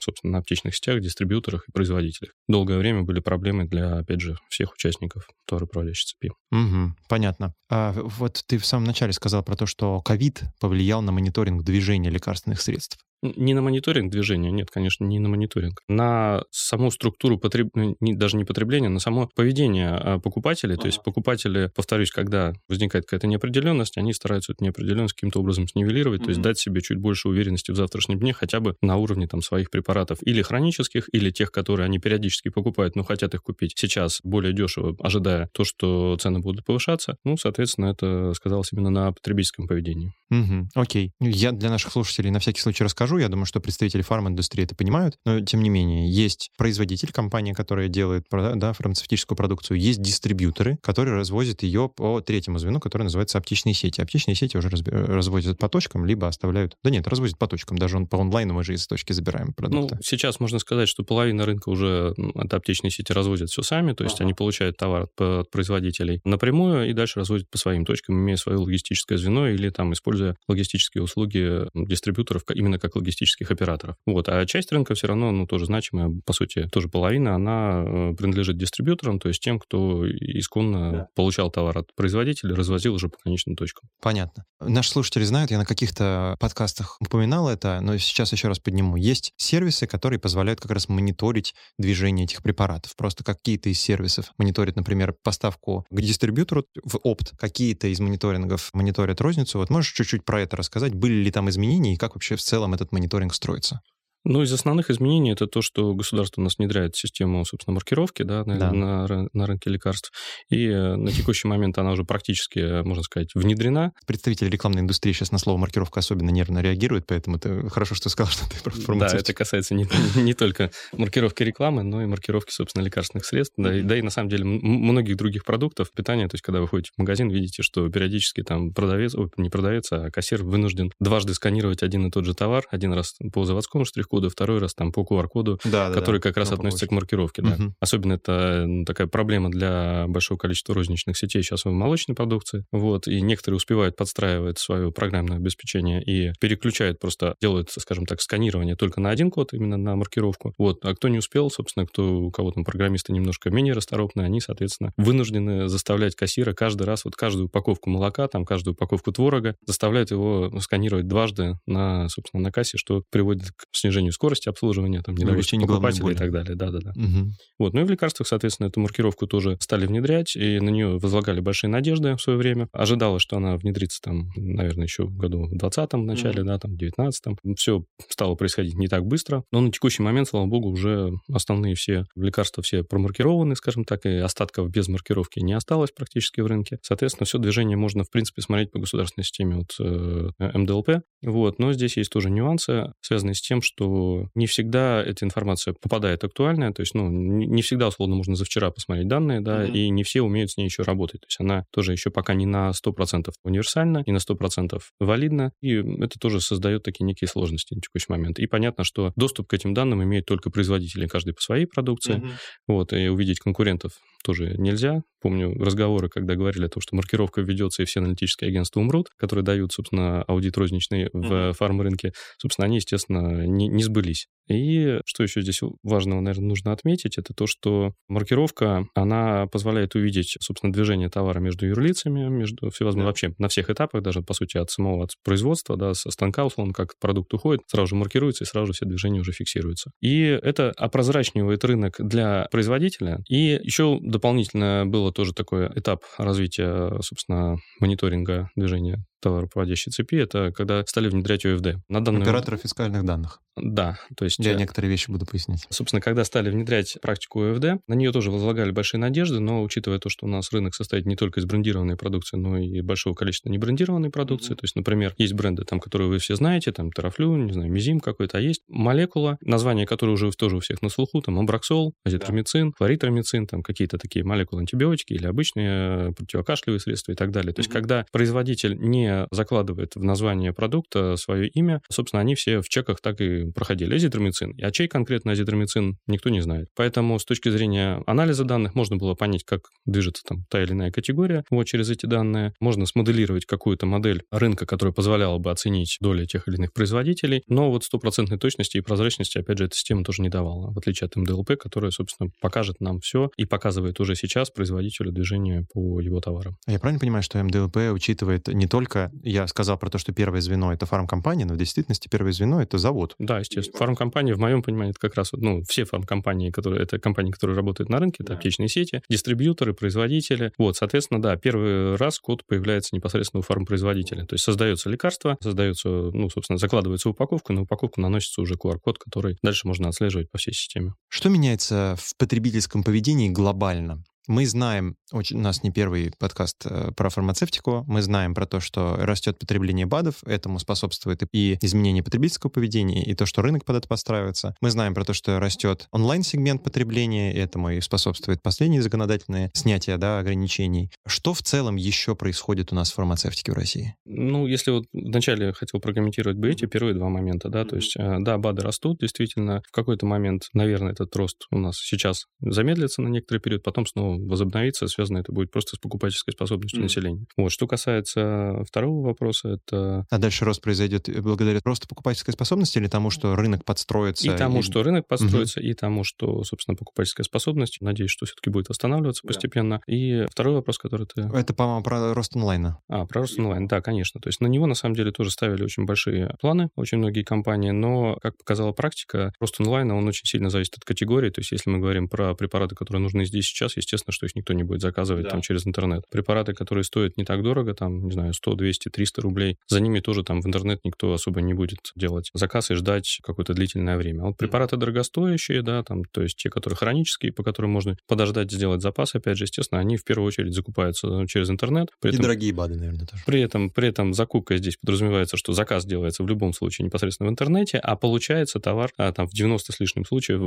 собственно, 0.00 0.34
на 0.34 0.38
аптечных 0.38 0.74
сетях, 0.74 1.00
дистрибьюторах 1.00 1.64
и 1.68 1.72
производителях. 1.72 2.32
Долгое 2.48 2.78
время 2.78 3.02
были 3.02 3.20
проблемы 3.20 3.66
для, 3.66 3.98
опять 3.98 4.20
же, 4.20 4.36
всех 4.48 4.72
участников 4.74 5.28
товаропроводящей 5.46 5.75
управляющей 5.76 6.06
цепи. 6.06 6.30
Угу, 6.50 6.94
понятно. 7.08 7.54
А 7.70 7.92
вот 7.92 8.42
ты 8.46 8.58
в 8.58 8.66
самом 8.66 8.84
начале 8.84 9.12
сказал 9.12 9.42
про 9.42 9.56
то, 9.56 9.66
что 9.66 10.00
ковид 10.00 10.42
повлиял 10.60 11.02
на 11.02 11.12
мониторинг 11.12 11.62
движения 11.62 12.10
лекарственных 12.10 12.60
средств. 12.60 12.98
Не 13.22 13.54
на 13.54 13.62
мониторинг 13.62 14.10
движения, 14.12 14.50
нет, 14.50 14.70
конечно, 14.70 15.04
не 15.04 15.18
на 15.18 15.28
мониторинг. 15.28 15.80
На 15.88 16.44
саму 16.50 16.90
структуру 16.90 17.38
потреб... 17.38 17.68
Ну, 17.74 17.96
даже 18.00 18.36
не 18.36 18.44
потребления, 18.44 18.88
на 18.88 19.00
само 19.00 19.28
поведение 19.34 19.90
а, 19.90 20.18
покупателей. 20.18 20.74
Ага. 20.74 20.82
То 20.82 20.86
есть 20.88 21.02
покупатели, 21.02 21.70
повторюсь, 21.74 22.10
когда 22.10 22.52
возникает 22.68 23.06
какая-то 23.06 23.26
неопределенность, 23.26 23.96
они 23.96 24.12
стараются 24.12 24.52
эту 24.52 24.64
неопределенность 24.64 25.14
каким-то 25.14 25.40
образом 25.40 25.66
снивелировать, 25.68 26.20
угу. 26.20 26.26
то 26.26 26.30
есть 26.30 26.42
дать 26.42 26.58
себе 26.58 26.80
чуть 26.80 26.98
больше 26.98 27.28
уверенности 27.28 27.70
в 27.70 27.76
завтрашнем 27.76 28.18
дне 28.18 28.32
хотя 28.32 28.60
бы 28.60 28.76
на 28.82 28.96
уровне 28.96 29.26
там 29.26 29.42
своих 29.42 29.70
препаратов 29.70 30.18
или 30.22 30.42
хронических, 30.42 31.08
или 31.12 31.30
тех, 31.30 31.50
которые 31.50 31.86
они 31.86 31.98
периодически 31.98 32.50
покупают, 32.50 32.96
но 32.96 33.02
хотят 33.02 33.34
их 33.34 33.42
купить 33.42 33.72
сейчас 33.76 34.20
более 34.22 34.52
дешево, 34.52 34.96
ожидая 35.00 35.48
то, 35.52 35.64
что 35.64 36.16
цены 36.18 36.40
будут 36.40 36.64
повышаться. 36.64 37.16
Ну, 37.24 37.36
соответственно, 37.36 37.86
это 37.86 38.32
сказалось 38.34 38.72
именно 38.72 38.90
на 38.90 39.12
потребительском 39.12 39.66
поведении. 39.66 40.12
Угу. 40.30 40.68
Окей. 40.74 41.12
Я 41.20 41.52
для 41.52 41.70
наших 41.70 41.92
слушателей 41.92 42.30
на 42.30 42.40
всякий 42.40 42.60
случай 42.60 42.84
расскажу 42.84 43.05
скажу. 43.06 43.18
Я 43.18 43.28
думаю, 43.28 43.46
что 43.46 43.60
представители 43.60 44.02
фарм-индустрии 44.02 44.64
это 44.64 44.74
понимают. 44.74 45.16
Но, 45.24 45.40
тем 45.40 45.62
не 45.62 45.70
менее, 45.70 46.10
есть 46.10 46.50
производитель, 46.58 47.12
компания, 47.12 47.54
которая 47.54 47.88
делает 47.88 48.26
да, 48.30 48.72
фармацевтическую 48.72 49.36
продукцию. 49.36 49.78
Есть 49.78 50.02
дистрибьюторы, 50.02 50.78
которые 50.82 51.14
развозят 51.14 51.62
ее 51.62 51.88
по 51.88 52.20
третьему 52.20 52.58
звену, 52.58 52.80
которое 52.80 53.04
называется 53.04 53.38
оптичные 53.38 53.74
сети. 53.74 54.00
Оптичные 54.00 54.34
сети 54.34 54.56
уже 54.56 54.68
разби- 54.68 54.90
развозят 54.90 55.58
по 55.58 55.68
точкам, 55.68 56.04
либо 56.04 56.26
оставляют... 56.26 56.74
Да 56.82 56.90
нет, 56.90 57.06
развозят 57.06 57.38
по 57.38 57.46
точкам. 57.46 57.78
Даже 57.78 57.96
он 57.96 58.06
по 58.08 58.20
онлайну 58.20 58.54
мы 58.54 58.64
же 58.64 58.74
из 58.74 58.86
точки 58.86 59.12
забираем 59.12 59.52
продукты. 59.52 59.96
Ну, 59.96 60.02
сейчас 60.02 60.40
можно 60.40 60.58
сказать, 60.58 60.88
что 60.88 61.04
половина 61.04 61.46
рынка 61.46 61.68
уже 61.68 62.14
от 62.34 62.52
оптичной 62.52 62.90
сети 62.90 63.12
разводят 63.12 63.50
все 63.50 63.62
сами, 63.62 63.92
то 63.92 64.02
есть 64.02 64.16
ага. 64.16 64.24
они 64.24 64.34
получают 64.34 64.76
товар 64.76 65.02
от, 65.02 65.20
от 65.20 65.50
производителей 65.50 66.20
напрямую 66.24 66.90
и 66.90 66.92
дальше 66.92 67.20
разводят 67.20 67.48
по 67.50 67.58
своим 67.58 67.84
точкам, 67.84 68.16
имея 68.16 68.36
свое 68.36 68.58
логистическое 68.58 69.16
звено 69.16 69.48
или 69.48 69.70
там 69.70 69.92
используя 69.92 70.36
логистические 70.48 71.04
услуги 71.04 71.68
дистрибьюторов 71.74 72.42
именно 72.54 72.78
как 72.78 72.95
логистических 72.96 73.50
операторов. 73.50 73.96
Вот. 74.06 74.28
А 74.28 74.44
часть 74.46 74.72
рынка 74.72 74.94
все 74.94 75.06
равно, 75.06 75.30
ну, 75.32 75.46
тоже 75.46 75.66
значимая, 75.66 76.12
по 76.24 76.32
сути, 76.32 76.68
тоже 76.68 76.88
половина, 76.88 77.34
она 77.34 77.84
э, 77.84 78.14
принадлежит 78.16 78.58
дистрибьюторам, 78.58 79.18
то 79.18 79.28
есть 79.28 79.40
тем, 79.42 79.58
кто 79.58 80.06
исконно 80.08 80.92
да. 80.92 81.08
получал 81.14 81.50
товар 81.50 81.78
от 81.78 81.94
производителя, 81.94 82.54
развозил 82.54 82.94
уже 82.94 83.08
по 83.08 83.18
конечным 83.18 83.56
точкам. 83.56 83.88
Понятно. 84.00 84.44
Наши 84.60 84.90
слушатели 84.90 85.24
знают, 85.24 85.50
я 85.50 85.58
на 85.58 85.66
каких-то 85.66 86.36
подкастах 86.40 86.96
упоминал 87.00 87.48
это, 87.48 87.80
но 87.82 87.96
сейчас 87.98 88.32
еще 88.32 88.48
раз 88.48 88.58
подниму. 88.58 88.96
Есть 88.96 89.32
сервисы, 89.36 89.86
которые 89.86 90.18
позволяют 90.18 90.60
как 90.60 90.70
раз 90.70 90.88
мониторить 90.88 91.54
движение 91.78 92.24
этих 92.24 92.42
препаратов. 92.42 92.96
Просто 92.96 93.22
какие-то 93.22 93.68
из 93.68 93.80
сервисов 93.80 94.32
мониторят, 94.38 94.76
например, 94.76 95.14
поставку 95.22 95.84
к 95.90 96.00
дистрибьютору 96.00 96.64
в 96.84 96.98
опт, 97.02 97.32
какие-то 97.38 97.88
из 97.88 98.00
мониторингов 98.00 98.70
мониторят 98.72 99.20
розницу. 99.20 99.58
Вот 99.58 99.70
можешь 99.70 99.92
чуть-чуть 99.92 100.24
про 100.24 100.40
это 100.40 100.56
рассказать? 100.56 100.94
Были 100.94 101.14
ли 101.14 101.30
там 101.30 101.48
изменения 101.50 101.94
и 101.94 101.96
как 101.96 102.14
вообще 102.14 102.36
в 102.36 102.40
целом 102.40 102.74
этот 102.86 102.92
мониторинг 102.92 103.34
строится? 103.34 103.80
Ну, 104.28 104.42
из 104.42 104.52
основных 104.52 104.90
изменений 104.90 105.30
это 105.30 105.46
то, 105.46 105.62
что 105.62 105.94
государство 105.94 106.40
у 106.40 106.44
нас 106.44 106.58
внедряет 106.58 106.96
систему, 106.96 107.44
собственно, 107.44 107.74
маркировки 107.74 108.24
да, 108.24 108.44
на, 108.44 108.58
да. 108.58 108.72
на, 108.72 109.28
на 109.32 109.46
рынке 109.46 109.70
лекарств. 109.70 110.10
И 110.50 110.66
э, 110.66 110.96
на 110.96 111.12
текущий 111.12 111.46
момент 111.46 111.78
она 111.78 111.92
уже 111.92 112.02
практически, 112.02 112.82
можно 112.82 113.04
сказать, 113.04 113.28
внедрена. 113.36 113.92
Представители 114.04 114.48
рекламной 114.48 114.80
индустрии 114.80 115.12
сейчас 115.12 115.30
на 115.30 115.38
слово 115.38 115.58
маркировка 115.58 116.00
особенно 116.00 116.30
нервно 116.30 116.58
реагируют, 116.58 117.06
поэтому 117.06 117.36
это 117.36 117.68
хорошо, 117.70 117.94
что 117.94 118.08
сказал, 118.08 118.32
что 118.32 118.50
ты 118.50 118.60
про 118.60 118.96
Да, 118.96 119.06
это 119.06 119.32
касается 119.32 119.74
не, 119.74 119.86
не 120.16 120.34
только 120.34 120.72
маркировки 120.92 121.44
рекламы, 121.44 121.84
но 121.84 122.02
и 122.02 122.06
маркировки, 122.06 122.50
собственно, 122.50 122.82
лекарственных 122.82 123.24
средств. 123.24 123.54
Да, 123.56 123.76
и, 123.76 123.82
да 123.82 123.96
и 123.96 124.02
на 124.02 124.10
самом 124.10 124.28
деле 124.28 124.44
многих 124.44 125.16
других 125.16 125.44
продуктов 125.44 125.92
питания. 125.92 126.26
То 126.26 126.34
есть, 126.34 126.42
когда 126.42 126.60
вы 126.60 126.66
ходите 126.66 126.90
в 126.96 126.98
магазин, 126.98 127.30
видите, 127.30 127.62
что 127.62 127.88
периодически 127.88 128.42
там 128.42 128.72
продавец, 128.72 129.14
ой, 129.14 129.30
не 129.36 129.50
продавец, 129.50 129.92
а 129.92 130.10
кассир 130.10 130.42
вынужден 130.42 130.90
дважды 130.98 131.32
сканировать 131.32 131.84
один 131.84 132.08
и 132.08 132.10
тот 132.10 132.24
же 132.24 132.34
товар. 132.34 132.64
Один 132.72 132.92
раз 132.92 133.14
по 133.32 133.44
заводскому 133.44 133.84
штрих 133.84 134.08
коду, 134.16 134.30
второй 134.30 134.60
раз 134.60 134.74
там 134.74 134.92
по 134.92 135.02
QR-коду, 135.02 135.60
да, 135.64 135.90
который 135.90 136.20
да, 136.20 136.22
как 136.22 136.38
раз 136.38 136.50
относится 136.50 136.86
к 136.86 136.90
маркировке. 136.90 137.42
Да. 137.42 137.52
Угу. 137.52 137.74
Особенно 137.80 138.14
это 138.14 138.64
ну, 138.66 138.84
такая 138.86 139.06
проблема 139.06 139.50
для 139.50 140.06
большого 140.08 140.38
количества 140.38 140.74
розничных 140.74 141.18
сетей 141.18 141.42
сейчас 141.42 141.66
в 141.66 141.70
молочной 141.70 142.14
продукции. 142.14 142.64
Вот, 142.72 143.08
и 143.08 143.20
некоторые 143.20 143.56
успевают 143.56 143.94
подстраивать 143.96 144.58
свое 144.58 144.90
программное 144.90 145.36
обеспечение 145.36 146.02
и 146.02 146.32
переключают 146.40 146.98
просто, 146.98 147.34
делают, 147.42 147.70
скажем 147.70 148.06
так, 148.06 148.22
сканирование 148.22 148.74
только 148.74 149.00
на 149.00 149.10
один 149.10 149.30
код, 149.30 149.52
именно 149.52 149.76
на 149.76 149.96
маркировку. 149.96 150.54
Вот, 150.56 150.82
а 150.82 150.94
кто 150.94 151.08
не 151.08 151.18
успел, 151.18 151.50
собственно, 151.50 151.86
кто, 151.86 152.20
у 152.20 152.30
кого 152.30 152.52
там 152.52 152.64
программисты 152.64 153.12
немножко 153.12 153.50
менее 153.50 153.74
расторопные, 153.74 154.24
они, 154.24 154.40
соответственно, 154.40 154.92
вынуждены 154.96 155.68
заставлять 155.68 156.16
кассира 156.16 156.54
каждый 156.54 156.84
раз, 156.84 157.04
вот 157.04 157.16
каждую 157.16 157.46
упаковку 157.46 157.90
молока, 157.90 158.28
там 158.28 158.46
каждую 158.46 158.72
упаковку 158.72 159.12
творога, 159.12 159.56
заставляют 159.66 160.10
его 160.10 160.50
сканировать 160.60 161.06
дважды 161.06 161.58
на, 161.66 162.08
собственно, 162.08 162.42
на 162.42 162.52
кассе, 162.52 162.78
что 162.78 163.02
приводит 163.10 163.50
к 163.50 163.66
снижению 163.72 163.95
скорости 164.10 164.48
обслуживания, 164.48 165.02
там, 165.02 165.14
недовольствия 165.14 165.60
покупателей 165.60 166.12
и 166.12 166.16
так 166.16 166.30
далее. 166.32 166.54
Да-да-да. 166.54 166.90
Угу. 166.90 167.32
Вот. 167.58 167.74
Ну 167.74 167.80
и 167.80 167.84
в 167.84 167.90
лекарствах, 167.90 168.28
соответственно, 168.28 168.68
эту 168.68 168.80
маркировку 168.80 169.26
тоже 169.26 169.56
стали 169.60 169.86
внедрять, 169.86 170.36
и 170.36 170.60
на 170.60 170.70
нее 170.70 170.98
возлагали 170.98 171.40
большие 171.40 171.70
надежды 171.70 172.16
в 172.16 172.20
свое 172.20 172.38
время. 172.38 172.68
Ожидалось, 172.72 173.22
что 173.22 173.36
она 173.36 173.56
внедрится 173.56 174.00
там, 174.02 174.30
наверное, 174.36 174.84
еще 174.84 175.04
в 175.04 175.16
году 175.16 175.46
в 175.46 175.54
20-м 175.54 176.06
начале, 176.06 176.40
угу. 176.40 176.48
да, 176.48 176.58
там, 176.58 176.74
19-м. 176.74 177.38
Все 177.56 177.84
стало 178.08 178.34
происходить 178.34 178.74
не 178.74 178.88
так 178.88 179.04
быстро, 179.04 179.44
но 179.52 179.60
на 179.60 179.70
текущий 179.70 180.02
момент, 180.02 180.28
слава 180.28 180.46
богу, 180.46 180.70
уже 180.70 181.12
основные 181.32 181.74
все 181.74 182.04
лекарства 182.14 182.62
все 182.62 182.82
промаркированы, 182.82 183.56
скажем 183.56 183.84
так, 183.84 184.06
и 184.06 184.16
остатков 184.16 184.70
без 184.70 184.88
маркировки 184.88 185.40
не 185.40 185.52
осталось 185.52 185.90
практически 185.92 186.40
в 186.40 186.46
рынке. 186.46 186.78
Соответственно, 186.82 187.26
все 187.26 187.38
движение 187.38 187.76
можно, 187.76 188.04
в 188.04 188.10
принципе, 188.10 188.42
смотреть 188.42 188.70
по 188.70 188.78
государственной 188.78 189.24
системе 189.24 189.58
от 189.58 189.74
э, 189.80 190.30
МДЛП. 190.38 191.02
Вот. 191.22 191.58
Но 191.58 191.72
здесь 191.72 191.96
есть 191.96 192.10
тоже 192.10 192.30
нюансы, 192.30 192.92
связанные 193.00 193.34
с 193.34 193.40
тем, 193.40 193.62
что 193.62 193.85
не 194.34 194.46
всегда 194.46 195.02
эта 195.02 195.24
информация 195.24 195.74
попадает 195.74 196.24
актуальная, 196.24 196.72
то 196.72 196.80
есть, 196.80 196.94
ну, 196.94 197.08
не 197.08 197.62
всегда, 197.62 197.88
условно, 197.88 198.16
можно 198.16 198.34
за 198.34 198.44
вчера 198.44 198.70
посмотреть 198.70 199.08
данные, 199.08 199.40
да, 199.40 199.64
mm-hmm. 199.64 199.72
и 199.72 199.88
не 199.90 200.02
все 200.02 200.22
умеют 200.22 200.50
с 200.50 200.56
ней 200.56 200.64
еще 200.64 200.82
работать. 200.82 201.20
То 201.22 201.26
есть 201.28 201.40
она 201.40 201.64
тоже 201.70 201.92
еще 201.92 202.10
пока 202.10 202.34
не 202.34 202.46
на 202.46 202.70
100% 202.70 203.30
универсальна, 203.44 204.02
не 204.06 204.12
на 204.12 204.18
100% 204.18 204.80
валидна, 205.00 205.52
и 205.60 205.74
это 205.74 206.18
тоже 206.18 206.40
создает 206.40 206.82
такие 206.82 207.04
некие 207.04 207.28
сложности 207.28 207.74
на 207.74 207.80
текущий 207.80 208.06
момент. 208.08 208.38
И 208.38 208.46
понятно, 208.46 208.84
что 208.84 209.12
доступ 209.16 209.48
к 209.48 209.54
этим 209.54 209.74
данным 209.74 210.02
имеют 210.02 210.26
только 210.26 210.50
производители, 210.50 211.06
каждый 211.06 211.34
по 211.34 211.40
своей 211.40 211.66
продукции, 211.66 212.16
mm-hmm. 212.16 212.32
вот, 212.68 212.92
и 212.92 213.08
увидеть 213.08 213.40
конкурентов 213.40 213.92
тоже 214.26 214.56
нельзя. 214.58 215.02
Помню 215.20 215.54
разговоры, 215.54 216.08
когда 216.08 216.34
говорили 216.34 216.66
о 216.66 216.68
том, 216.68 216.80
что 216.80 216.96
маркировка 216.96 217.40
введется, 217.40 217.82
и 217.82 217.84
все 217.86 218.00
аналитические 218.00 218.48
агентства 218.48 218.80
умрут, 218.80 219.08
которые 219.16 219.44
дают, 219.44 219.72
собственно, 219.72 220.22
аудит 220.22 220.58
розничный 220.58 221.08
в 221.12 221.32
mm-hmm. 221.32 221.52
фарм-рынке. 221.52 222.12
Собственно, 222.38 222.66
они, 222.66 222.76
естественно, 222.76 223.46
не, 223.46 223.68
не 223.68 223.82
сбылись. 223.84 224.26
И 224.48 225.00
что 225.04 225.22
еще 225.22 225.40
здесь 225.40 225.60
важного, 225.82 226.20
наверное, 226.20 226.48
нужно 226.48 226.72
отметить, 226.72 227.18
это 227.18 227.34
то, 227.34 227.46
что 227.46 227.92
маркировка, 228.08 228.86
она 228.94 229.46
позволяет 229.46 229.94
увидеть, 229.94 230.36
собственно, 230.40 230.72
движение 230.72 231.08
товара 231.08 231.40
между 231.40 231.66
юрлицами, 231.66 232.28
между 232.28 232.70
всевозможными, 232.70 233.04
да. 233.04 233.08
вообще 233.08 233.34
на 233.38 233.48
всех 233.48 233.70
этапах, 233.70 234.02
даже, 234.02 234.22
по 234.22 234.34
сути, 234.34 234.56
от 234.56 234.70
самого 234.70 235.04
от 235.04 235.10
производства, 235.24 235.76
да, 235.76 235.94
со 235.94 236.10
станка, 236.10 236.44
условно, 236.44 236.72
как 236.72 236.98
продукт 237.00 237.32
уходит, 237.34 237.62
сразу 237.66 237.88
же 237.88 237.94
маркируется, 237.96 238.44
и 238.44 238.46
сразу 238.46 238.68
же 238.68 238.72
все 238.72 238.86
движения 238.86 239.20
уже 239.20 239.32
фиксируются. 239.32 239.90
И 240.00 240.20
это 240.20 240.72
опрозрачнивает 240.76 241.64
рынок 241.64 241.96
для 241.98 242.48
производителя. 242.50 243.20
И 243.28 243.58
еще 243.62 243.98
дополнительно 244.00 244.84
было 244.86 245.12
тоже 245.12 245.32
такой 245.32 245.66
этап 245.74 246.02
развития, 246.18 247.00
собственно, 247.00 247.56
мониторинга 247.80 248.50
движения 248.56 249.04
товаропроводящей 249.20 249.92
цепи, 249.92 250.16
это 250.16 250.52
когда 250.52 250.84
стали 250.86 251.08
внедрять 251.08 251.44
ОФД. 251.44 251.78
На 251.88 252.04
данный 252.04 252.22
Оператора 252.22 252.56
фискальных 252.56 253.04
данных. 253.04 253.40
Да, 253.56 253.98
то 254.16 254.24
есть... 254.24 254.38
Я 254.38 254.52
э, 254.52 254.56
некоторые 254.56 254.90
вещи 254.90 255.10
буду 255.10 255.24
пояснять. 255.24 255.66
Собственно, 255.70 256.02
когда 256.02 256.24
стали 256.24 256.50
внедрять 256.50 256.98
практику 257.00 257.42
ОФД, 257.42 257.82
на 257.88 257.94
нее 257.94 258.12
тоже 258.12 258.30
возлагали 258.30 258.70
большие 258.70 259.00
надежды, 259.00 259.40
но 259.40 259.62
учитывая 259.62 259.98
то, 259.98 260.10
что 260.10 260.26
у 260.26 260.28
нас 260.28 260.52
рынок 260.52 260.74
состоит 260.74 261.06
не 261.06 261.16
только 261.16 261.40
из 261.40 261.46
брендированной 261.46 261.96
продукции, 261.96 262.36
но 262.36 262.58
и 262.58 262.82
большого 262.82 263.14
количества 263.14 263.48
небрендированной 263.48 264.10
продукции, 264.10 264.52
mm-hmm. 264.52 264.56
то 264.56 264.64
есть, 264.64 264.76
например, 264.76 265.14
есть 265.16 265.32
бренды, 265.32 265.64
там, 265.64 265.80
которые 265.80 266.08
вы 266.08 266.18
все 266.18 266.36
знаете, 266.36 266.70
там, 266.70 266.92
Терафлю, 266.92 267.34
не 267.36 267.52
знаю, 267.52 267.72
Мизим 267.72 268.00
какой-то, 268.00 268.36
а 268.36 268.40
есть 268.40 268.60
молекула, 268.68 269.38
название 269.40 269.86
которой 269.86 270.10
уже 270.10 270.30
тоже 270.32 270.56
у 270.56 270.60
всех 270.60 270.82
на 270.82 270.90
слуху, 270.90 271.22
там, 271.22 271.38
амбраксол, 271.38 271.94
азитромицин, 272.04 272.74
флоритромицин, 272.76 273.46
там, 273.46 273.62
какие-то 273.62 273.96
такие 273.96 274.24
молекулы 274.24 274.60
антибиотики 274.60 275.14
или 275.14 275.26
обычные 275.26 276.12
противокашлевые 276.12 276.80
средства 276.80 277.12
и 277.12 277.14
так 277.14 277.30
далее. 277.30 277.54
То 277.54 277.60
mm-hmm. 277.60 277.64
есть, 277.64 277.72
когда 277.72 278.04
производитель 278.12 278.76
не 278.76 279.05
закладывает 279.30 279.94
в 279.94 280.02
название 280.04 280.52
продукта 280.52 281.16
свое 281.16 281.48
имя, 281.48 281.80
собственно, 281.90 282.20
они 282.20 282.34
все 282.34 282.60
в 282.60 282.68
чеках 282.68 283.00
так 283.00 283.20
и 283.20 283.50
проходили. 283.52 283.94
Азитромицин. 283.94 284.54
А 284.62 284.70
чей 284.70 284.88
конкретно 284.88 285.32
азитромицин, 285.32 285.98
никто 286.06 286.28
не 286.30 286.40
знает. 286.40 286.68
Поэтому 286.76 287.18
с 287.18 287.24
точки 287.24 287.48
зрения 287.48 288.02
анализа 288.06 288.44
данных 288.44 288.74
можно 288.74 288.96
было 288.96 289.14
понять, 289.14 289.44
как 289.44 289.60
движется 289.84 290.22
там 290.26 290.44
та 290.50 290.62
или 290.62 290.72
иная 290.72 290.90
категория 290.90 291.44
вот 291.50 291.64
через 291.64 291.90
эти 291.90 292.06
данные. 292.06 292.52
Можно 292.60 292.86
смоделировать 292.86 293.46
какую-то 293.46 293.86
модель 293.86 294.22
рынка, 294.30 294.66
которая 294.66 294.92
позволяла 294.92 295.38
бы 295.38 295.50
оценить 295.50 295.96
доли 296.00 296.26
тех 296.26 296.48
или 296.48 296.56
иных 296.56 296.72
производителей. 296.72 297.42
Но 297.48 297.70
вот 297.70 297.84
стопроцентной 297.84 298.38
точности 298.38 298.78
и 298.78 298.80
прозрачности, 298.80 299.38
опять 299.38 299.58
же, 299.58 299.64
эта 299.66 299.76
система 299.76 300.04
тоже 300.04 300.22
не 300.22 300.28
давала, 300.28 300.72
в 300.72 300.78
отличие 300.78 301.06
от 301.06 301.16
МДЛП, 301.16 301.56
которая, 301.58 301.90
собственно, 301.90 302.30
покажет 302.40 302.80
нам 302.80 303.00
все 303.00 303.30
и 303.36 303.44
показывает 303.44 304.00
уже 304.00 304.14
сейчас 304.14 304.50
производителю 304.50 305.12
движения 305.12 305.66
по 305.72 306.00
его 306.00 306.20
товарам. 306.20 306.56
А 306.66 306.72
я 306.72 306.78
правильно 306.78 307.00
понимаю, 307.00 307.22
что 307.22 307.42
МДЛП 307.42 307.76
учитывает 307.92 308.48
не 308.48 308.66
только 308.66 308.95
рынка. 308.96 309.12
Я 309.22 309.46
сказал 309.46 309.78
про 309.78 309.90
то, 309.90 309.98
что 309.98 310.12
первое 310.12 310.40
звено— 310.40 310.72
это 310.74 310.86
фармкомпания, 310.86 311.46
но 311.46 311.54
в 311.54 311.56
действительности 311.56 312.08
первое 312.08 312.32
звено— 312.32 312.60
это 312.62 312.78
завод. 312.78 313.14
Да, 313.18 313.38
естественно. 313.38 313.78
Фармкомпания, 313.78 314.34
в 314.34 314.38
моем 314.38 314.62
понимании, 314.62 314.90
это 314.90 315.00
как 315.00 315.14
раз, 315.14 315.32
ну, 315.32 315.62
все 315.68 315.84
фармкомпании, 315.84 316.50
которые, 316.50 316.82
это 316.82 316.98
компании, 316.98 317.30
которые 317.30 317.56
работают 317.56 317.88
на 317.90 317.98
рынке, 317.98 318.18
это 318.20 318.32
да. 318.32 318.34
аптечные 318.34 318.68
сети, 318.68 319.02
дистрибьюторы, 319.08 319.74
производители. 319.74 320.52
Вот, 320.58 320.76
соответственно, 320.76 321.20
да, 321.20 321.36
первый 321.36 321.96
раз 321.96 322.18
код 322.18 322.44
появляется 322.46 322.94
непосредственно 322.94 323.40
у 323.40 323.42
фармпроизводителя. 323.42 324.24
То 324.26 324.34
есть 324.34 324.44
создается 324.44 324.88
лекарство, 324.88 325.36
создается, 325.42 325.88
ну, 325.88 326.30
собственно, 326.30 326.58
закладывается 326.58 327.08
в 327.08 327.12
упаковку, 327.12 327.52
на 327.52 327.62
упаковку 327.62 328.00
наносится 328.00 328.40
уже 328.40 328.54
QR-код, 328.54 328.98
который 328.98 329.36
дальше 329.42 329.66
можно 329.66 329.88
отслеживать 329.88 330.30
по 330.30 330.38
всей 330.38 330.52
системе. 330.52 330.94
Что 331.08 331.28
меняется 331.28 331.96
в 331.98 332.16
потребительском 332.16 332.82
поведении 332.82 333.28
глобально? 333.28 334.02
Мы 334.28 334.44
знаем, 334.46 334.96
очень, 335.12 335.36
у 335.36 335.40
нас 335.40 335.62
не 335.62 335.70
первый 335.70 336.12
подкаст 336.18 336.56
э, 336.64 336.90
про 336.96 337.10
фармацевтику, 337.10 337.84
мы 337.86 338.02
знаем 338.02 338.34
про 338.34 338.44
то, 338.44 338.58
что 338.58 338.96
растет 338.96 339.38
потребление 339.38 339.86
БАДов, 339.86 340.24
этому 340.24 340.58
способствует 340.58 341.22
и 341.32 341.56
изменение 341.62 342.02
потребительского 342.02 342.50
поведения, 342.50 343.04
и 343.04 343.14
то, 343.14 343.24
что 343.24 343.42
рынок 343.42 343.64
под 343.64 343.76
это 343.76 343.88
подстраивается. 343.88 344.56
Мы 344.60 344.70
знаем 344.70 344.94
про 344.94 345.04
то, 345.04 345.12
что 345.12 345.38
растет 345.38 345.86
онлайн-сегмент 345.92 346.64
потребления, 346.64 347.34
и 347.34 347.38
этому 347.38 347.70
и 347.70 347.80
способствует 347.80 348.42
последние 348.42 348.82
законодательные 348.82 349.50
снятия 349.54 349.96
да, 349.96 350.18
ограничений. 350.18 350.90
Что 351.06 351.32
в 351.32 351.42
целом 351.42 351.76
еще 351.76 352.16
происходит 352.16 352.72
у 352.72 352.74
нас 352.74 352.90
в 352.90 352.94
фармацевтике 352.94 353.52
в 353.52 353.54
России? 353.54 353.94
Ну, 354.04 354.48
если 354.48 354.72
вот 354.72 354.86
вначале 354.92 355.52
хотел 355.52 355.78
прокомментировать 355.80 356.36
бы 356.36 356.50
эти 356.50 356.66
первые 356.66 356.94
два 356.94 357.08
момента, 357.08 357.48
да, 357.48 357.64
то 357.64 357.76
есть, 357.76 357.94
э, 357.96 358.16
да, 358.18 358.38
БАДы 358.38 358.62
растут, 358.62 358.98
действительно, 358.98 359.62
в 359.68 359.70
какой-то 359.70 360.04
момент, 360.04 360.48
наверное, 360.52 360.92
этот 360.92 361.14
рост 361.14 361.46
у 361.52 361.58
нас 361.58 361.76
сейчас 361.78 362.26
замедлится 362.40 363.02
на 363.02 363.08
некоторый 363.08 363.38
период, 363.38 363.62
потом 363.62 363.86
снова 363.86 364.15
возобновиться, 364.18 364.86
связано 364.88 365.18
это 365.18 365.32
будет 365.32 365.50
просто 365.50 365.76
с 365.76 365.78
покупательской 365.78 366.32
способностью 366.32 366.80
mm. 366.80 366.82
населения. 366.84 367.26
Вот. 367.36 367.50
Что 367.52 367.66
касается 367.66 368.62
второго 368.66 369.06
вопроса, 369.06 369.48
это... 369.50 370.06
А 370.10 370.18
дальше 370.18 370.44
рост 370.44 370.60
произойдет 370.62 371.08
благодаря 371.22 371.60
росту 371.64 371.88
покупательской 371.88 372.32
способности 372.32 372.78
или 372.78 372.88
тому, 372.88 373.10
что 373.10 373.36
рынок 373.36 373.64
подстроится? 373.64 374.30
И 374.30 374.36
тому, 374.36 374.60
и... 374.60 374.62
что 374.62 374.82
рынок 374.82 375.06
подстроится, 375.06 375.60
mm-hmm. 375.60 375.70
и 375.70 375.74
тому, 375.74 376.04
что, 376.04 376.42
собственно, 376.44 376.76
покупательская 376.76 377.24
способность, 377.24 377.78
надеюсь, 377.80 378.10
что 378.10 378.26
все-таки 378.26 378.50
будет 378.50 378.68
восстанавливаться 378.68 379.24
yeah. 379.24 379.28
постепенно. 379.28 379.80
И 379.86 380.24
второй 380.30 380.54
вопрос, 380.54 380.78
который 380.78 381.06
ты... 381.06 381.22
Это, 381.22 381.54
по-моему, 381.54 381.82
про 381.82 382.14
рост 382.14 382.36
онлайна. 382.36 382.78
А, 382.88 383.06
про 383.06 383.22
рост 383.22 383.38
онлайн, 383.38 383.66
да, 383.66 383.80
конечно. 383.80 384.20
То 384.20 384.28
есть 384.28 384.40
на 384.40 384.46
него, 384.46 384.66
на 384.66 384.74
самом 384.74 384.94
деле, 384.94 385.10
тоже 385.10 385.30
ставили 385.30 385.62
очень 385.62 385.84
большие 385.84 386.34
планы, 386.40 386.68
очень 386.76 386.98
многие 386.98 387.22
компании, 387.22 387.70
но, 387.70 388.16
как 388.22 388.36
показала 388.36 388.72
практика, 388.72 389.32
рост 389.40 389.60
онлайна, 389.60 389.96
он 389.96 390.06
очень 390.06 390.26
сильно 390.26 390.50
зависит 390.50 390.76
от 390.76 390.84
категории. 390.84 391.30
То 391.30 391.40
есть 391.40 391.52
если 391.52 391.70
мы 391.70 391.78
говорим 391.78 392.08
про 392.08 392.34
препараты, 392.34 392.74
которые 392.74 393.02
нужны 393.02 393.24
здесь 393.24 393.44
сейчас, 393.46 393.76
естественно, 393.76 394.05
что 394.12 394.26
их 394.26 394.34
никто 394.34 394.52
не 394.52 394.62
будет 394.62 394.80
заказывать 394.80 395.24
да. 395.24 395.30
там 395.30 395.40
через 395.42 395.66
интернет. 395.66 396.04
Препараты, 396.10 396.54
которые 396.54 396.84
стоят 396.84 397.16
не 397.16 397.24
так 397.24 397.42
дорого, 397.42 397.74
там, 397.74 398.06
не 398.06 398.12
знаю, 398.12 398.32
100, 398.32 398.54
200, 398.54 398.88
300 398.88 399.22
рублей, 399.22 399.56
за 399.68 399.80
ними 399.80 400.00
тоже 400.00 400.24
там 400.24 400.40
в 400.40 400.46
интернет 400.46 400.80
никто 400.84 401.12
особо 401.12 401.40
не 401.40 401.54
будет 401.54 401.78
делать 401.94 402.30
заказ 402.34 402.70
и 402.70 402.74
ждать 402.74 403.18
какое-то 403.22 403.54
длительное 403.54 403.96
время. 403.96 404.22
А 404.22 404.26
вот 404.26 404.36
препараты 404.36 404.76
дорогостоящие, 404.76 405.62
да, 405.62 405.82
там, 405.82 406.04
то 406.04 406.22
есть 406.22 406.36
те, 406.36 406.50
которые 406.50 406.76
хронические, 406.76 407.32
по 407.32 407.42
которым 407.42 407.70
можно 407.70 407.96
подождать, 408.06 408.50
сделать 408.50 408.82
запас, 408.82 409.14
опять 409.14 409.38
же, 409.38 409.44
естественно, 409.44 409.80
они 409.80 409.96
в 409.96 410.04
первую 410.04 410.26
очередь 410.28 410.54
закупаются 410.54 411.06
ну, 411.06 411.26
через 411.26 411.50
интернет. 411.50 411.88
При 412.00 412.10
и 412.10 412.12
этом, 412.14 412.22
дорогие 412.22 412.52
БАДы, 412.52 412.76
наверное, 412.76 413.06
тоже. 413.06 413.22
При 413.26 413.40
этом, 413.40 413.70
при 413.70 413.88
этом 413.88 414.14
закупка 414.14 414.56
здесь 414.56 414.76
подразумевается, 414.76 415.36
что 415.36 415.52
заказ 415.52 415.84
делается 415.84 416.22
в 416.22 416.28
любом 416.28 416.52
случае 416.52 416.86
непосредственно 416.86 417.28
в 417.28 417.32
интернете, 417.32 417.78
а 417.78 417.96
получается 417.96 418.60
товар 418.60 418.90
а, 418.96 419.12
там 419.12 419.26
в 419.26 419.32
90 419.32 419.72
с 419.72 419.80
лишним 419.80 420.04
случаев, 420.04 420.40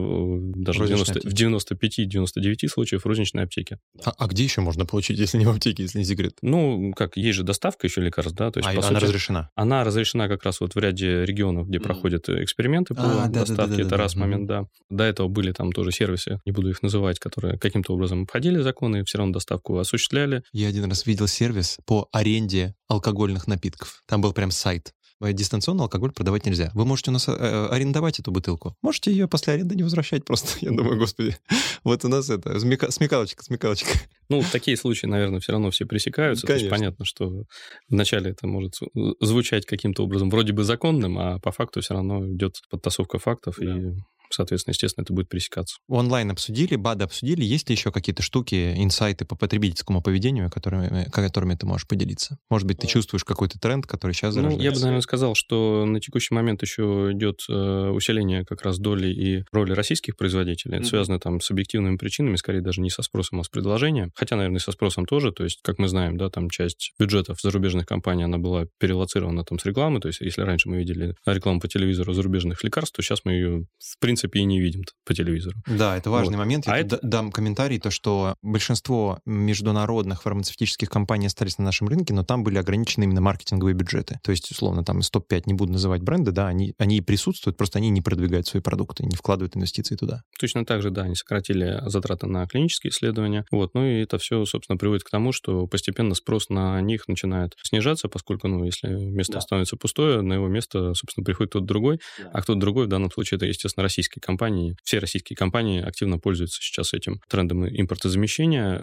даже 0.56 0.84
в, 0.84 0.88
90, 0.88 1.22
в 1.22 1.34
95-99 1.34 2.68
случаев 2.68 3.04
в 3.04 3.06
розничной 3.06 3.44
аптеке. 3.50 3.80
А, 4.06 4.14
а 4.18 4.28
где 4.28 4.44
еще 4.44 4.62
можно 4.62 4.86
получить, 4.86 5.20
если 5.20 5.38
не 5.38 5.46
в 5.46 5.50
аптеке, 5.50 5.84
если 5.84 6.00
не 6.00 6.06
секрет? 6.06 6.38
Ну, 6.42 6.94
как, 6.96 7.18
есть 7.18 7.38
же 7.38 7.44
доставка 7.44 7.88
еще 7.88 8.02
лекарств, 8.02 8.36
да? 8.36 8.52
То 8.52 8.60
есть, 8.60 8.70
а 8.70 8.74
по 8.74 8.80
она 8.80 9.00
сути, 9.00 9.04
разрешена? 9.06 9.50
Она 9.56 9.84
разрешена 9.84 10.28
как 10.28 10.44
раз 10.44 10.62
вот 10.62 10.76
в 10.76 10.78
ряде 10.80 11.26
регионов, 11.26 11.68
где 11.68 11.80
mm. 11.80 11.84
проходят 11.84 12.30
эксперименты 12.30 12.96
по 12.96 13.24
а, 13.24 13.28
доставке. 13.28 13.56
Да, 13.56 13.68
да, 13.68 13.76
да, 13.76 13.82
Это 13.82 13.98
раз 13.98 14.16
момент, 14.16 14.48
да. 14.48 14.66
До 14.90 15.04
этого 15.04 15.28
были 15.28 15.52
там 15.52 15.72
тоже 15.72 15.92
сервисы, 15.92 16.40
не 16.46 16.52
буду 16.52 16.70
их 16.70 16.82
называть, 16.82 17.20
которые 17.20 17.58
каким-то 17.58 17.94
образом 17.94 18.24
обходили 18.24 18.60
законы 18.62 19.02
и 19.02 19.04
все 19.04 19.18
равно 19.18 19.34
доставку 19.34 19.78
осуществляли. 19.78 20.44
Я 20.54 20.68
один 20.68 20.86
раз 20.86 21.06
видел 21.06 21.28
сервис 21.28 21.78
по 21.86 22.08
аренде 22.12 22.76
алкогольных 22.88 23.48
напитков. 23.48 24.02
Там 24.08 24.22
был 24.22 24.34
прям 24.34 24.52
сайт. 24.52 24.94
Э, 25.22 25.34
дистанционно 25.34 25.84
алкоголь 25.84 26.12
продавать 26.12 26.46
нельзя. 26.46 26.72
Вы 26.74 26.86
можете 26.86 27.12
у 27.12 27.14
нас 27.14 27.28
э, 27.28 27.34
э, 27.34 27.68
арендовать 27.68 28.20
эту 28.20 28.32
бутылку. 28.32 28.76
Можете 28.82 29.12
ее 29.12 29.28
после 29.28 29.54
аренды 29.54 29.76
не 29.76 29.84
возвращать 29.84 30.24
просто. 30.24 30.58
Я 30.62 30.72
думаю, 30.72 30.98
господи, 30.98 31.36
вот 31.84 32.06
у 32.06 32.08
нас 32.08 32.30
это 32.30 32.58
смекалочка, 32.60 33.44
смекалочка. 33.44 33.90
Ну, 34.30 34.44
такие 34.52 34.78
случаи, 34.78 35.08
наверное, 35.08 35.40
все 35.40 35.52
равно 35.52 35.72
все 35.72 35.86
пресекаются. 35.86 36.48
Конечно. 36.48 36.70
То 36.70 36.76
есть 36.76 36.82
понятно, 36.82 37.06
что 37.06 37.44
вначале 37.90 38.32
это 38.32 38.48
может 38.48 38.76
звучать 39.20 39.66
каким-то 39.66 40.04
образом 40.04 40.30
вроде 40.30 40.54
бы 40.54 40.64
законным, 40.64 41.18
а 41.18 41.40
по 41.40 41.52
факту 41.52 41.82
все 41.82 41.96
равно 41.96 42.26
идет 42.28 42.62
подтасовка 42.70 43.18
фактов 43.18 43.56
да. 43.60 43.78
и 43.78 43.96
соответственно, 44.30 44.74
естественно, 44.74 45.04
это 45.04 45.14
будет 45.14 45.30
пересекаться. 45.30 45.78
Онлайн 45.88 46.32
обсудили, 46.32 46.76
БАДы 46.76 47.06
обсудили. 47.06 47.44
Есть 47.44 47.70
ли 47.70 47.76
еще 47.76 47.92
какие-то 47.92 48.24
штуки, 48.24 48.74
инсайты 48.78 49.26
по 49.26 49.36
потребительскому 49.36 50.02
поведению, 50.02 50.50
которыми, 50.50 51.10
которыми 51.12 51.56
ты 51.56 51.66
можешь 51.66 51.88
поделиться? 51.88 52.38
Может 52.50 52.68
быть, 52.68 52.80
ты 52.80 52.88
чувствуешь 52.88 53.24
какой-то 53.24 53.60
тренд, 53.60 53.86
который 53.86 54.14
сейчас 54.14 54.34
зарождается? 54.34 54.58
Ну, 54.58 54.64
я 54.64 54.72
бы, 54.72 54.80
наверное, 54.80 55.02
сказал, 55.02 55.36
что 55.36 55.86
на 55.86 56.00
текущий 56.00 56.34
момент 56.34 56.62
еще 56.62 57.10
идет 57.14 57.42
э, 57.50 57.90
усиление 57.90 58.46
как 58.46 58.62
раз 58.62 58.80
доли 58.80 59.08
и 59.08 59.44
роли 59.52 59.74
российских 59.74 60.18
производителей. 60.18 60.78
Это 60.78 60.86
mm-hmm. 60.86 60.90
связано 60.90 61.20
там 61.20 61.42
с 61.42 61.52
объективными 61.52 61.98
причинами, 61.98 62.36
скорее 62.36 62.62
даже 62.62 62.82
не 62.82 62.90
со 62.90 63.02
спросом, 63.02 63.40
а 63.40 63.44
с 63.44 63.50
предложением. 63.50 64.12
Хотя, 64.16 64.36
наверное, 64.36 64.60
со 64.60 64.72
спросом 64.72 65.06
тоже. 65.06 65.32
То 65.32 65.44
есть, 65.44 65.60
как 65.64 65.80
мы 65.80 65.88
знаем, 65.88 66.18
да, 66.18 66.30
там 66.30 66.50
часть 66.50 66.94
бюджетов 67.00 67.40
зарубежных 67.42 67.86
компаний, 67.86 68.24
она 68.24 68.38
была 68.38 68.66
перелоцирована 68.80 69.44
там 69.44 69.60
с 69.60 69.66
рекламы. 69.66 70.00
То 70.00 70.08
есть, 70.08 70.22
если 70.22 70.42
раньше 70.42 70.70
мы 70.70 70.78
видели 70.78 71.16
рекламу 71.26 71.60
по 71.60 71.68
телевизору 71.68 72.14
зарубежных 72.14 72.64
лекарств, 72.64 72.96
то 72.96 73.02
сейчас 73.02 73.22
мы 73.26 73.34
ее, 73.34 73.66
в 73.80 74.00
принципе, 74.00 74.19
принципе, 74.20 74.40
и 74.40 74.44
не 74.46 74.60
видим 74.60 74.84
по 75.06 75.14
телевизору. 75.14 75.58
Да, 75.68 75.98
это 75.98 76.10
важный 76.10 76.36
вот. 76.36 76.40
момент. 76.40 76.68
Я 76.68 76.74
а 76.74 76.78
это... 76.78 77.00
дам 77.02 77.32
комментарий, 77.32 77.80
то, 77.80 77.92
что 77.92 78.36
большинство 78.42 79.20
международных 79.26 80.24
фармацевтических 80.24 80.90
компаний 80.90 81.28
остались 81.28 81.58
на 81.58 81.66
нашем 81.66 81.88
рынке, 81.88 82.14
но 82.14 82.24
там 82.24 82.44
были 82.44 82.58
ограничены 82.58 83.06
именно 83.06 83.22
маркетинговые 83.22 83.74
бюджеты. 83.74 84.20
То 84.24 84.32
есть, 84.32 84.50
условно, 84.52 84.84
там 84.84 85.00
из 85.00 85.10
топ-5 85.10 85.44
не 85.46 85.54
буду 85.54 85.74
называть 85.74 86.02
бренды, 86.02 86.32
да, 86.32 86.48
они, 86.48 86.74
они 86.78 87.02
присутствуют, 87.02 87.58
просто 87.58 87.80
они 87.80 87.90
не 87.90 88.02
продвигают 88.02 88.48
свои 88.48 88.62
продукты, 88.62 89.06
не 89.06 89.16
вкладывают 89.16 89.56
инвестиции 89.56 89.96
туда. 89.96 90.22
Точно 90.40 90.66
так 90.66 90.82
же, 90.82 90.92
да, 90.92 91.04
они 91.04 91.16
сократили 91.16 91.82
затраты 91.86 92.28
на 92.28 92.46
клинические 92.48 92.92
исследования. 92.92 93.46
Вот, 93.52 93.74
ну 93.74 93.86
и 93.86 94.02
это 94.02 94.18
все, 94.18 94.46
собственно, 94.46 94.78
приводит 94.78 95.04
к 95.04 95.10
тому, 95.10 95.32
что 95.32 95.68
постепенно 95.68 96.16
спрос 96.16 96.50
на 96.50 96.80
них 96.82 97.08
начинает 97.08 97.54
снижаться, 97.64 98.08
поскольку, 98.08 98.48
ну, 98.48 98.64
если 98.64 98.90
место 98.90 99.34
да. 99.34 99.42
становится 99.42 99.78
пустое, 99.78 100.22
на 100.22 100.34
его 100.34 100.48
место, 100.48 100.94
собственно, 100.94 101.24
приходит 101.24 101.52
кто-то 101.52 101.66
другой, 101.66 102.00
да. 102.18 102.32
а 102.34 102.42
кто-то 102.42 102.60
другой 102.60 102.86
в 102.86 102.90
данном 102.90 103.12
случае 103.12 103.38
это, 103.38 103.46
естественно, 103.46 103.84
российский 103.84 104.09
российские 104.10 104.22
компании, 104.22 104.76
все 104.84 105.00
российские 105.00 105.38
компании 105.38 105.82
активно 105.82 106.20
пользуются 106.20 106.62
сейчас 106.62 106.94
этим 106.94 107.22
трендом 107.30 107.68
импортозамещения, 107.68 108.82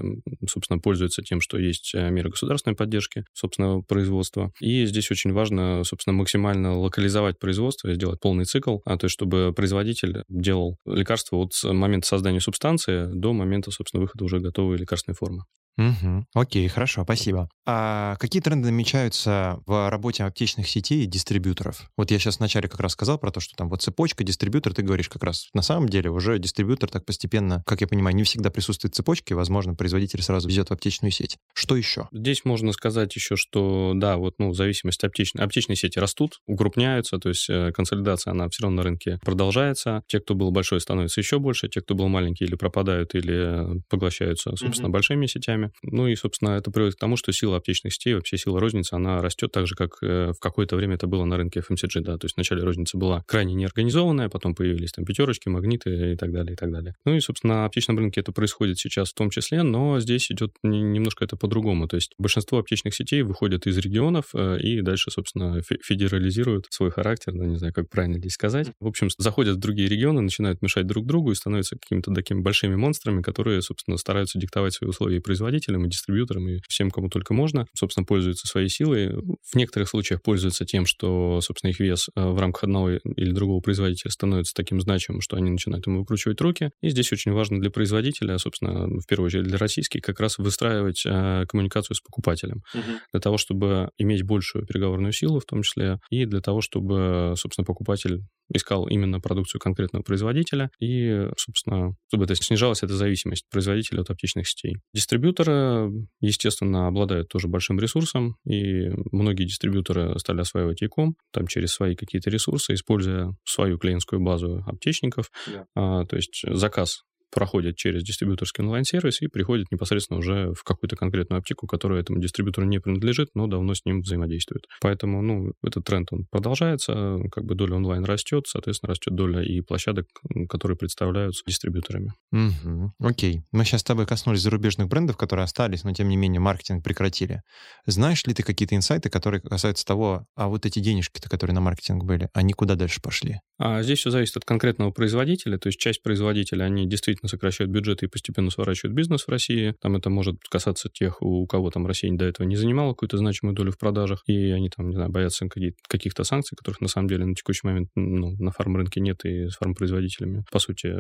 собственно, 0.48 0.78
пользуются 0.78 1.22
тем, 1.22 1.40
что 1.40 1.58
есть 1.58 1.94
э, 1.94 2.10
меры 2.10 2.30
государственной 2.30 2.76
поддержки, 2.76 3.24
собственно, 3.32 3.80
производства. 3.80 4.52
И 4.60 4.86
здесь 4.86 5.10
очень 5.10 5.32
важно, 5.32 5.82
собственно, 5.84 6.14
максимально 6.14 6.78
локализовать 6.78 7.38
производство, 7.38 7.92
сделать 7.92 8.20
полный 8.20 8.44
цикл, 8.44 8.78
а 8.84 8.96
то 8.96 9.06
есть 9.06 9.14
чтобы 9.14 9.52
производитель 9.54 10.22
делал 10.28 10.76
лекарство 10.86 11.36
от 11.36 11.52
момента 11.64 12.06
создания 12.06 12.40
субстанции 12.40 13.06
до 13.12 13.32
момента, 13.32 13.70
собственно, 13.70 14.02
выхода 14.02 14.24
уже 14.24 14.40
готовой 14.40 14.76
лекарственной 14.78 15.16
формы. 15.16 15.42
Угу. 15.78 16.26
Окей, 16.34 16.68
хорошо, 16.68 17.04
спасибо. 17.04 17.50
А 17.66 18.16
какие 18.16 18.40
тренды 18.40 18.70
намечаются 18.70 19.60
в 19.66 19.90
работе 19.90 20.24
аптечных 20.24 20.68
сетей 20.68 21.04
и 21.04 21.06
дистрибьюторов? 21.06 21.90
Вот 21.96 22.10
я 22.10 22.18
сейчас 22.18 22.38
вначале 22.38 22.68
как 22.68 22.80
раз 22.80 22.92
сказал 22.92 23.18
про 23.18 23.30
то, 23.30 23.40
что 23.40 23.54
там 23.56 23.68
вот 23.68 23.82
цепочка, 23.82 24.24
дистрибьютор, 24.24 24.72
ты 24.72 24.82
говоришь 24.82 25.10
как 25.16 25.24
раз. 25.24 25.48
На 25.54 25.62
самом 25.62 25.88
деле 25.88 26.10
уже 26.10 26.38
дистрибьютор 26.38 26.90
так 26.90 27.04
постепенно, 27.04 27.62
как 27.66 27.80
я 27.80 27.86
понимаю, 27.86 28.14
не 28.14 28.24
всегда 28.24 28.50
присутствует 28.50 28.94
в 28.94 28.96
цепочке, 28.96 29.34
возможно, 29.34 29.74
производитель 29.74 30.22
сразу 30.22 30.48
везет 30.48 30.68
в 30.68 30.72
аптечную 30.72 31.10
сеть. 31.10 31.38
Что 31.54 31.76
еще? 31.76 32.08
Здесь 32.12 32.44
можно 32.44 32.72
сказать 32.72 33.14
еще, 33.16 33.36
что 33.36 33.92
да, 33.94 34.16
вот 34.16 34.34
ну, 34.38 34.52
зависимость 34.52 35.02
аптечной, 35.04 35.44
аптечные 35.44 35.76
сети 35.76 35.98
растут, 35.98 36.40
укрупняются, 36.46 37.18
то 37.18 37.30
есть 37.30 37.48
э, 37.48 37.72
консолидация, 37.72 38.32
она 38.32 38.48
все 38.50 38.64
равно 38.64 38.76
на 38.76 38.82
рынке 38.82 39.18
продолжается. 39.24 40.02
Те, 40.06 40.20
кто 40.20 40.34
был 40.34 40.50
большой, 40.50 40.80
становятся 40.80 41.20
еще 41.20 41.38
больше, 41.38 41.68
те, 41.68 41.80
кто 41.80 41.94
был 41.94 42.08
маленький, 42.08 42.44
или 42.44 42.54
пропадают, 42.54 43.14
или 43.14 43.80
поглощаются, 43.88 44.54
собственно, 44.56 44.88
mm-hmm. 44.88 44.90
большими 44.90 45.26
сетями. 45.26 45.70
Ну 45.82 46.06
и, 46.06 46.14
собственно, 46.14 46.50
это 46.50 46.70
приводит 46.70 46.96
к 46.96 46.98
тому, 46.98 47.16
что 47.16 47.32
сила 47.32 47.56
аптечных 47.56 47.94
сетей, 47.94 48.14
вообще 48.14 48.36
сила 48.36 48.60
розницы, 48.60 48.94
она 48.94 49.22
растет 49.22 49.52
так 49.52 49.66
же, 49.66 49.74
как 49.74 50.02
э, 50.02 50.32
в 50.32 50.38
какое-то 50.38 50.76
время 50.76 50.96
это 50.96 51.06
было 51.06 51.24
на 51.24 51.36
рынке 51.36 51.60
FMCG, 51.60 52.00
да, 52.00 52.18
то 52.18 52.26
есть 52.26 52.36
вначале 52.36 52.62
розница 52.62 52.98
была 52.98 53.24
крайне 53.26 53.54
неорганизованная, 53.54 54.28
потом 54.28 54.54
появились 54.54 54.92
там 54.92 55.04
пятерочки, 55.06 55.48
магниты 55.48 56.12
и 56.12 56.16
так 56.16 56.32
далее, 56.32 56.54
и 56.54 56.56
так 56.56 56.70
далее. 56.70 56.94
Ну 57.04 57.14
и, 57.14 57.20
собственно, 57.20 57.46
на 57.46 57.64
аптечном 57.66 57.98
рынке 57.98 58.20
это 58.20 58.32
происходит 58.32 58.78
сейчас 58.78 59.10
в 59.10 59.14
том 59.14 59.30
числе, 59.30 59.62
но 59.62 60.00
здесь 60.00 60.30
идет 60.30 60.52
немножко 60.62 61.24
это 61.24 61.36
по-другому. 61.36 61.88
То 61.88 61.96
есть 61.96 62.12
большинство 62.18 62.58
аптечных 62.58 62.94
сетей 62.94 63.22
выходят 63.22 63.66
из 63.66 63.78
регионов 63.78 64.26
э, 64.34 64.58
и 64.60 64.80
дальше, 64.82 65.10
собственно, 65.10 65.60
федерализируют 65.82 66.66
свой 66.70 66.90
характер, 66.90 67.32
ну, 67.32 67.44
не 67.44 67.56
знаю, 67.56 67.72
как 67.72 67.88
правильно 67.88 68.18
здесь 68.18 68.32
сказать. 68.32 68.68
В 68.80 68.86
общем, 68.86 69.08
заходят 69.18 69.56
в 69.56 69.60
другие 69.60 69.88
регионы, 69.88 70.20
начинают 70.20 70.62
мешать 70.62 70.86
друг 70.86 71.06
другу 71.06 71.32
и 71.32 71.34
становятся 71.34 71.76
какими-то 71.76 72.12
такими 72.12 72.40
большими 72.40 72.74
монстрами, 72.74 73.22
которые, 73.22 73.62
собственно, 73.62 73.96
стараются 73.96 74.38
диктовать 74.38 74.74
свои 74.74 74.88
условия 74.88 75.18
и 75.18 75.20
производителям, 75.20 75.86
и 75.86 75.88
дистрибьюторам, 75.88 76.48
и 76.48 76.60
всем, 76.68 76.90
кому 76.90 77.08
только 77.08 77.34
можно. 77.34 77.66
Собственно, 77.74 78.04
пользуются 78.04 78.46
своей 78.46 78.68
силой. 78.68 79.12
В 79.12 79.54
некоторых 79.54 79.88
случаях 79.88 80.22
пользуются 80.22 80.64
тем, 80.64 80.86
что, 80.86 81.40
собственно, 81.40 81.70
их 81.70 81.80
вес 81.80 82.08
э, 82.14 82.26
в 82.26 82.38
рамках 82.38 82.64
одного 82.64 82.90
или 82.90 83.30
другого 83.30 83.60
производителя 83.60 84.10
становится 84.10 84.54
таким 84.54 84.80
значимым, 84.80 84.95
что 84.98 85.36
они 85.36 85.50
начинают 85.50 85.86
ему 85.86 86.00
выкручивать 86.00 86.40
руки. 86.40 86.70
И 86.80 86.90
здесь 86.90 87.12
очень 87.12 87.32
важно 87.32 87.60
для 87.60 87.70
производителя, 87.70 88.38
собственно, 88.38 88.86
в 88.86 89.06
первую 89.06 89.26
очередь 89.26 89.44
для 89.44 89.58
российских, 89.58 90.02
как 90.02 90.20
раз 90.20 90.38
выстраивать 90.38 91.04
э, 91.06 91.44
коммуникацию 91.48 91.96
с 91.96 92.00
покупателем. 92.00 92.62
Угу. 92.74 92.82
Для 93.12 93.20
того, 93.20 93.38
чтобы 93.38 93.90
иметь 93.98 94.22
большую 94.22 94.66
переговорную 94.66 95.12
силу 95.12 95.40
в 95.40 95.44
том 95.44 95.62
числе, 95.62 95.98
и 96.10 96.24
для 96.24 96.40
того, 96.40 96.60
чтобы, 96.60 97.34
собственно, 97.36 97.64
покупатель 97.64 98.22
искал 98.52 98.86
именно 98.86 99.20
продукцию 99.20 99.60
конкретного 99.60 100.02
производителя, 100.02 100.70
и, 100.80 101.26
собственно, 101.36 101.94
чтобы 102.08 102.24
это 102.24 102.34
снижалась 102.36 102.82
эта 102.82 102.94
зависимость 102.94 103.44
производителя 103.50 104.02
от 104.02 104.10
аптечных 104.10 104.48
сетей. 104.48 104.76
Дистрибьюторы, 104.94 105.90
естественно, 106.20 106.86
обладают 106.86 107.28
тоже 107.28 107.48
большим 107.48 107.80
ресурсом, 107.80 108.36
и 108.46 108.88
многие 109.10 109.44
дистрибьюторы 109.44 110.18
стали 110.18 110.40
осваивать 110.40 110.82
e 110.82 110.88
там 111.32 111.46
через 111.46 111.72
свои 111.72 111.96
какие-то 111.96 112.30
ресурсы, 112.30 112.74
используя 112.74 113.34
свою 113.44 113.78
клиентскую 113.78 114.20
базу 114.20 114.64
аптечников. 114.76 115.30
Yeah. 115.46 115.66
А, 115.74 116.04
то 116.06 116.16
есть 116.16 116.44
заказ 116.46 117.02
проходит 117.36 117.76
через 117.76 118.02
дистрибьюторский 118.02 118.64
онлайн-сервис 118.64 119.20
и 119.20 119.26
приходит 119.26 119.70
непосредственно 119.70 120.18
уже 120.18 120.54
в 120.54 120.64
какую-то 120.64 120.96
конкретную 120.96 121.40
аптеку, 121.40 121.66
которая 121.66 122.00
этому 122.00 122.18
дистрибьютору 122.18 122.66
не 122.66 122.80
принадлежит, 122.80 123.28
но 123.34 123.46
давно 123.46 123.74
с 123.74 123.84
ним 123.84 124.00
взаимодействует. 124.00 124.64
Поэтому, 124.80 125.20
ну, 125.20 125.52
этот 125.62 125.84
тренд, 125.84 126.08
он 126.12 126.24
продолжается, 126.30 127.18
как 127.30 127.44
бы 127.44 127.54
доля 127.54 127.74
онлайн 127.74 128.04
растет, 128.04 128.46
соответственно, 128.46 128.88
растет 128.92 129.14
доля 129.14 129.42
и 129.42 129.60
площадок, 129.60 130.06
которые 130.48 130.78
представляются 130.78 131.42
дистрибьюторами. 131.46 132.14
Угу. 132.32 132.92
Окей. 133.00 133.42
Мы 133.52 133.66
сейчас 133.66 133.82
с 133.82 133.84
тобой 133.84 134.06
коснулись 134.06 134.40
зарубежных 134.40 134.88
брендов, 134.88 135.18
которые 135.18 135.44
остались, 135.44 135.84
но, 135.84 135.92
тем 135.92 136.08
не 136.08 136.16
менее, 136.16 136.40
маркетинг 136.40 136.82
прекратили. 136.82 137.42
Знаешь 137.84 138.24
ли 138.24 138.32
ты 138.32 138.44
какие-то 138.44 138.74
инсайты, 138.76 139.10
которые 139.10 139.42
касаются 139.42 139.84
того, 139.84 140.24
а 140.36 140.48
вот 140.48 140.64
эти 140.64 140.78
денежки-то, 140.78 141.28
которые 141.28 141.52
на 141.52 141.60
маркетинг 141.60 142.04
были, 142.04 142.30
они 142.32 142.54
куда 142.54 142.76
дальше 142.76 143.02
пошли? 143.02 143.40
А 143.58 143.82
здесь 143.82 143.98
все 143.98 144.10
зависит 144.10 144.38
от 144.38 144.46
конкретного 144.46 144.90
производителя, 144.90 145.58
то 145.58 145.68
есть 145.68 145.78
часть 145.78 146.02
производителя, 146.02 146.64
они 146.64 146.86
действительно 146.86 147.25
действительно 147.26 147.28
сокращают 147.28 147.70
бюджеты 147.70 148.06
и 148.06 148.08
постепенно 148.08 148.50
сворачивают 148.50 148.94
бизнес 148.94 149.26
в 149.26 149.28
России. 149.28 149.74
Там 149.80 149.96
это 149.96 150.10
может 150.10 150.36
касаться 150.50 150.88
тех, 150.88 151.22
у 151.22 151.46
кого 151.46 151.70
там 151.70 151.86
Россия 151.86 152.12
до 152.12 152.24
этого 152.24 152.46
не 152.46 152.56
занимала 152.56 152.92
какую-то 152.92 153.18
значимую 153.18 153.54
долю 153.54 153.72
в 153.72 153.78
продажах, 153.78 154.22
и 154.26 154.50
они 154.50 154.70
там, 154.70 154.88
не 154.88 154.94
знаю, 154.94 155.10
боятся 155.10 155.46
каких-то 155.88 156.24
санкций, 156.24 156.56
которых 156.56 156.80
на 156.80 156.88
самом 156.88 157.08
деле 157.08 157.24
на 157.24 157.34
текущий 157.34 157.66
момент 157.66 157.88
ну, 157.96 158.36
на 158.38 158.50
фарм-рынке 158.50 159.00
нет, 159.00 159.24
и 159.24 159.48
с 159.48 159.56
фарм-производителями, 159.56 160.44
по 160.50 160.58
сути, 160.58 160.94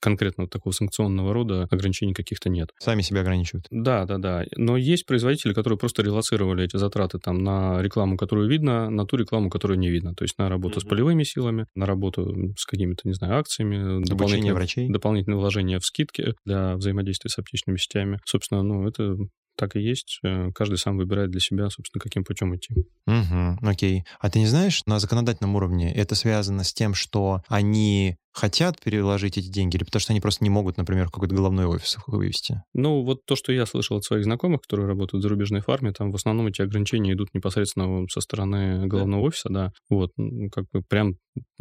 конкретно 0.00 0.46
такого 0.46 0.72
санкционного 0.72 1.32
рода 1.32 1.66
ограничений 1.70 2.14
каких-то 2.14 2.48
нет. 2.48 2.70
Сами 2.78 3.02
себя 3.02 3.20
ограничивают. 3.20 3.66
Да, 3.70 4.04
да, 4.06 4.18
да. 4.18 4.44
Но 4.56 4.76
есть 4.76 5.06
производители, 5.06 5.52
которые 5.52 5.78
просто 5.78 6.02
релацировали 6.02 6.64
эти 6.64 6.76
затраты 6.76 7.18
там 7.18 7.38
на 7.38 7.82
рекламу, 7.82 8.16
которую 8.16 8.48
видно, 8.48 8.90
на 8.90 9.06
ту 9.06 9.16
рекламу, 9.16 9.50
которую 9.50 9.78
не 9.78 9.90
видно. 9.90 10.14
То 10.14 10.24
есть 10.24 10.38
на 10.38 10.48
работу 10.48 10.78
mm-hmm. 10.78 10.84
с 10.84 10.88
полевыми 10.88 11.22
силами, 11.24 11.66
на 11.74 11.86
работу 11.86 12.54
с 12.56 12.64
какими-то, 12.64 13.02
не 13.04 13.14
знаю, 13.14 13.38
акциями, 13.38 14.04
дополнительные 14.04 14.54
врачей. 14.54 14.88
дополнительные 14.88 15.39
вложения 15.40 15.78
в 15.78 15.84
скидки 15.84 16.34
для 16.44 16.76
взаимодействия 16.76 17.30
с 17.30 17.38
аптечными 17.38 17.76
сетями. 17.76 18.20
Собственно, 18.24 18.62
ну, 18.62 18.86
это 18.86 19.16
так 19.60 19.76
и 19.76 19.80
есть. 19.80 20.20
Э, 20.24 20.50
каждый 20.54 20.78
сам 20.78 20.96
выбирает 20.96 21.30
для 21.30 21.40
себя, 21.40 21.68
собственно, 21.68 22.00
каким 22.00 22.24
путем 22.24 22.56
идти. 22.56 22.74
Угу, 23.06 23.68
окей. 23.68 24.04
А 24.18 24.30
ты 24.30 24.38
не 24.38 24.46
знаешь, 24.46 24.82
на 24.86 24.98
законодательном 24.98 25.54
уровне 25.54 25.94
это 25.94 26.14
связано 26.14 26.64
с 26.64 26.72
тем, 26.72 26.94
что 26.94 27.42
они 27.46 28.16
хотят 28.32 28.80
переложить 28.80 29.36
эти 29.36 29.48
деньги, 29.48 29.76
или 29.76 29.84
потому 29.84 30.00
что 30.00 30.14
они 30.14 30.20
просто 30.20 30.44
не 30.44 30.50
могут, 30.50 30.78
например, 30.78 31.10
какой-то 31.10 31.34
головной 31.34 31.66
офис 31.66 31.98
вывести? 32.06 32.62
Ну, 32.72 33.02
вот 33.02 33.26
то, 33.26 33.36
что 33.36 33.52
я 33.52 33.66
слышал 33.66 33.98
от 33.98 34.04
своих 34.04 34.24
знакомых, 34.24 34.62
которые 34.62 34.88
работают 34.88 35.20
в 35.20 35.22
зарубежной 35.24 35.60
фарме, 35.60 35.92
там 35.92 36.10
в 36.10 36.14
основном 36.14 36.46
эти 36.46 36.62
ограничения 36.62 37.12
идут 37.12 37.34
непосредственно 37.34 38.06
со 38.08 38.20
стороны 38.20 38.86
головного 38.86 39.22
да. 39.22 39.28
офиса, 39.28 39.48
да. 39.50 39.72
Вот, 39.90 40.12
как 40.52 40.64
бы 40.72 40.82
прям 40.88 41.16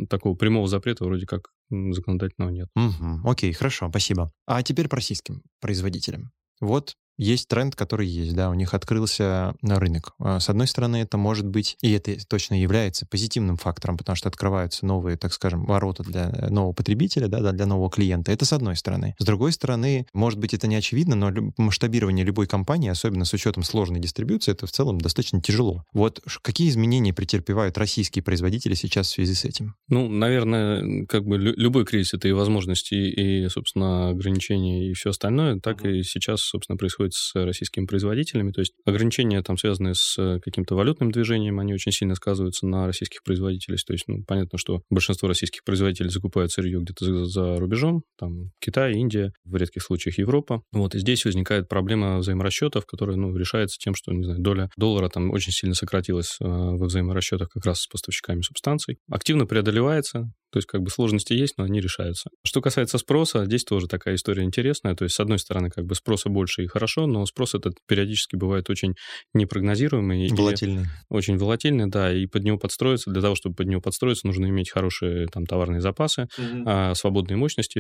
такого 0.10 0.36
прямого 0.36 0.68
запрета 0.68 1.04
вроде 1.04 1.26
как 1.26 1.50
законодательного 1.70 2.52
нет. 2.52 2.70
Угу, 2.76 3.30
окей, 3.30 3.52
хорошо, 3.52 3.90
спасибо. 3.90 4.32
А 4.46 4.64
теперь 4.64 4.88
по 4.88 4.96
российским 4.96 5.42
производителям. 5.60 6.32
Вот 6.62 6.94
есть 7.20 7.50
тренд, 7.50 7.76
который 7.76 8.08
есть, 8.08 8.34
да, 8.34 8.50
у 8.50 8.54
них 8.54 8.74
открылся 8.74 9.54
рынок. 9.62 10.14
А, 10.20 10.40
с 10.40 10.50
одной 10.50 10.68
стороны, 10.68 10.98
это 10.98 11.18
может 11.18 11.46
быть, 11.46 11.78
и 11.82 11.92
это 11.92 12.16
точно 12.28 12.60
является 12.60 13.06
позитивным 13.06 13.58
фактором, 13.58 13.98
потому 13.98 14.16
что 14.16 14.30
открываются 14.30 14.86
новые, 14.86 15.18
так 15.18 15.34
скажем, 15.34 15.66
ворота 15.66 16.04
для 16.04 16.30
нового 16.50 16.72
потребителя, 16.72 17.28
да, 17.28 17.52
для 17.52 17.66
нового 17.66 17.90
клиента. 17.90 18.32
Это 18.32 18.46
с 18.46 18.54
одной 18.54 18.78
стороны. 18.78 19.16
С 19.20 19.26
другой 19.26 19.52
стороны, 19.52 20.08
может 20.14 20.40
быть, 20.40 20.54
это 20.54 20.68
не 20.68 20.76
очевидно, 20.76 21.16
но 21.16 21.52
масштабирование 21.58 22.26
любой 22.26 22.48
компании, 22.48 22.90
особенно 22.90 23.26
с 23.26 23.34
учетом 23.34 23.64
сложной 23.64 24.00
дистрибьюции, 24.00 24.54
это 24.54 24.66
в 24.66 24.72
целом 24.72 25.02
достаточно 25.02 25.42
тяжело. 25.42 25.84
Вот 25.92 26.22
какие 26.42 26.70
изменения 26.70 27.14
претерпевают 27.14 27.78
российские 27.78 28.24
производители 28.24 28.76
сейчас 28.76 29.08
в 29.08 29.12
связи 29.12 29.34
с 29.34 29.44
этим? 29.44 29.76
Ну, 29.90 30.08
наверное, 30.08 31.06
как 31.06 31.26
бы 31.26 31.38
любой 31.38 31.86
кризис— 31.86 32.14
это 32.16 32.30
и 32.30 32.32
возможности, 32.32 32.96
и, 32.96 33.50
собственно, 33.50 34.10
ограничения, 34.10 34.90
и 34.90 34.94
все 34.94 35.10
остальное. 35.10 35.60
Так 35.60 35.84
и 35.84 36.04
сейчас, 36.04 36.42
собственно, 36.42 36.78
происходит 36.78 37.09
происходит 37.10 37.14
с 37.14 37.36
российскими 37.36 37.86
производителями. 37.86 38.52
То 38.52 38.62
есть 38.62 38.74
ограничения 38.86 39.42
там 39.42 39.58
связанные 39.58 39.96
с 39.96 40.16
э, 40.18 40.40
каким-то 40.40 40.76
валютным 40.76 41.12
движением, 41.12 41.60
они 41.60 41.74
очень 41.74 41.92
сильно 41.92 42.16
сказываются 42.16 42.68
на 42.68 42.86
российских 42.88 43.24
производителей. 43.24 43.78
То 43.86 43.94
есть, 43.94 44.06
ну, 44.08 44.24
понятно, 44.26 44.58
что 44.58 44.82
большинство 44.90 45.28
российских 45.28 45.64
производителей 45.64 46.10
закупают 46.10 46.52
сырье 46.52 46.80
где-то 46.80 47.06
за, 47.06 47.26
за 47.26 47.56
рубежом, 47.60 48.04
там 48.18 48.52
Китай, 48.60 48.94
Индия, 48.94 49.34
в 49.46 49.56
редких 49.56 49.84
случаях 49.84 50.18
Европа. 50.18 50.62
Вот, 50.72 50.96
и 50.96 51.00
здесь 51.00 51.26
возникает 51.26 51.68
проблема 51.68 52.20
взаиморасчетов, 52.20 52.86
которая, 52.86 53.18
ну, 53.18 53.36
решается 53.36 53.78
тем, 53.80 53.96
что, 53.96 54.12
не 54.12 54.24
знаю, 54.24 54.40
доля 54.40 54.70
доллара 54.78 55.10
там 55.10 55.32
очень 55.32 55.52
сильно 55.52 55.76
сократилась 55.76 56.38
э, 56.40 56.46
во 56.46 56.86
взаиморасчетах 56.86 57.50
как 57.50 57.66
раз 57.66 57.82
с 57.82 57.88
поставщиками 57.88 58.42
субстанций. 58.42 58.98
Активно 59.10 59.46
преодолевается, 59.46 60.32
то 60.52 60.58
есть 60.58 60.68
как 60.68 60.82
бы 60.82 60.90
сложности 60.90 61.34
есть, 61.34 61.58
но 61.58 61.64
они 61.64 61.80
решаются. 61.80 62.30
Что 62.44 62.62
касается 62.62 62.98
спроса, 62.98 63.46
здесь 63.46 63.64
тоже 63.64 63.88
такая 63.88 64.16
история 64.16 64.44
интересная. 64.44 64.96
То 64.96 65.04
есть 65.04 65.16
с 65.16 65.20
одной 65.20 65.40
стороны 65.40 65.70
как 65.70 65.86
бы 65.86 65.96
спроса 65.96 66.30
больше 66.30 66.64
и 66.64 66.68
хорошо, 66.68 67.08
но 67.08 67.26
спрос 67.26 67.56
этот 67.56 67.76
периодически 67.88 68.36
бывает 68.36 68.70
очень 68.70 68.96
непрогнозируемый. 69.34 70.30
Волатильный. 70.30 70.86
Очень 71.10 71.38
волатильный, 71.38 71.88
да, 71.88 72.14
и 72.14 72.26
под 72.26 72.44
него 72.44 72.58
подстроиться, 72.58 73.12
для 73.12 73.22
того, 73.22 73.36
чтобы 73.36 73.56
под 73.56 73.68
него 73.68 73.82
подстроиться, 73.82 74.28
нужно 74.28 74.48
иметь 74.48 74.72
хорошие 74.72 75.28
там 75.28 75.46
товарные 75.46 75.82
запасы, 75.82 76.28
угу. 76.38 76.64
а, 76.66 76.96
свободные 76.96 77.38
мощности, 77.38 77.80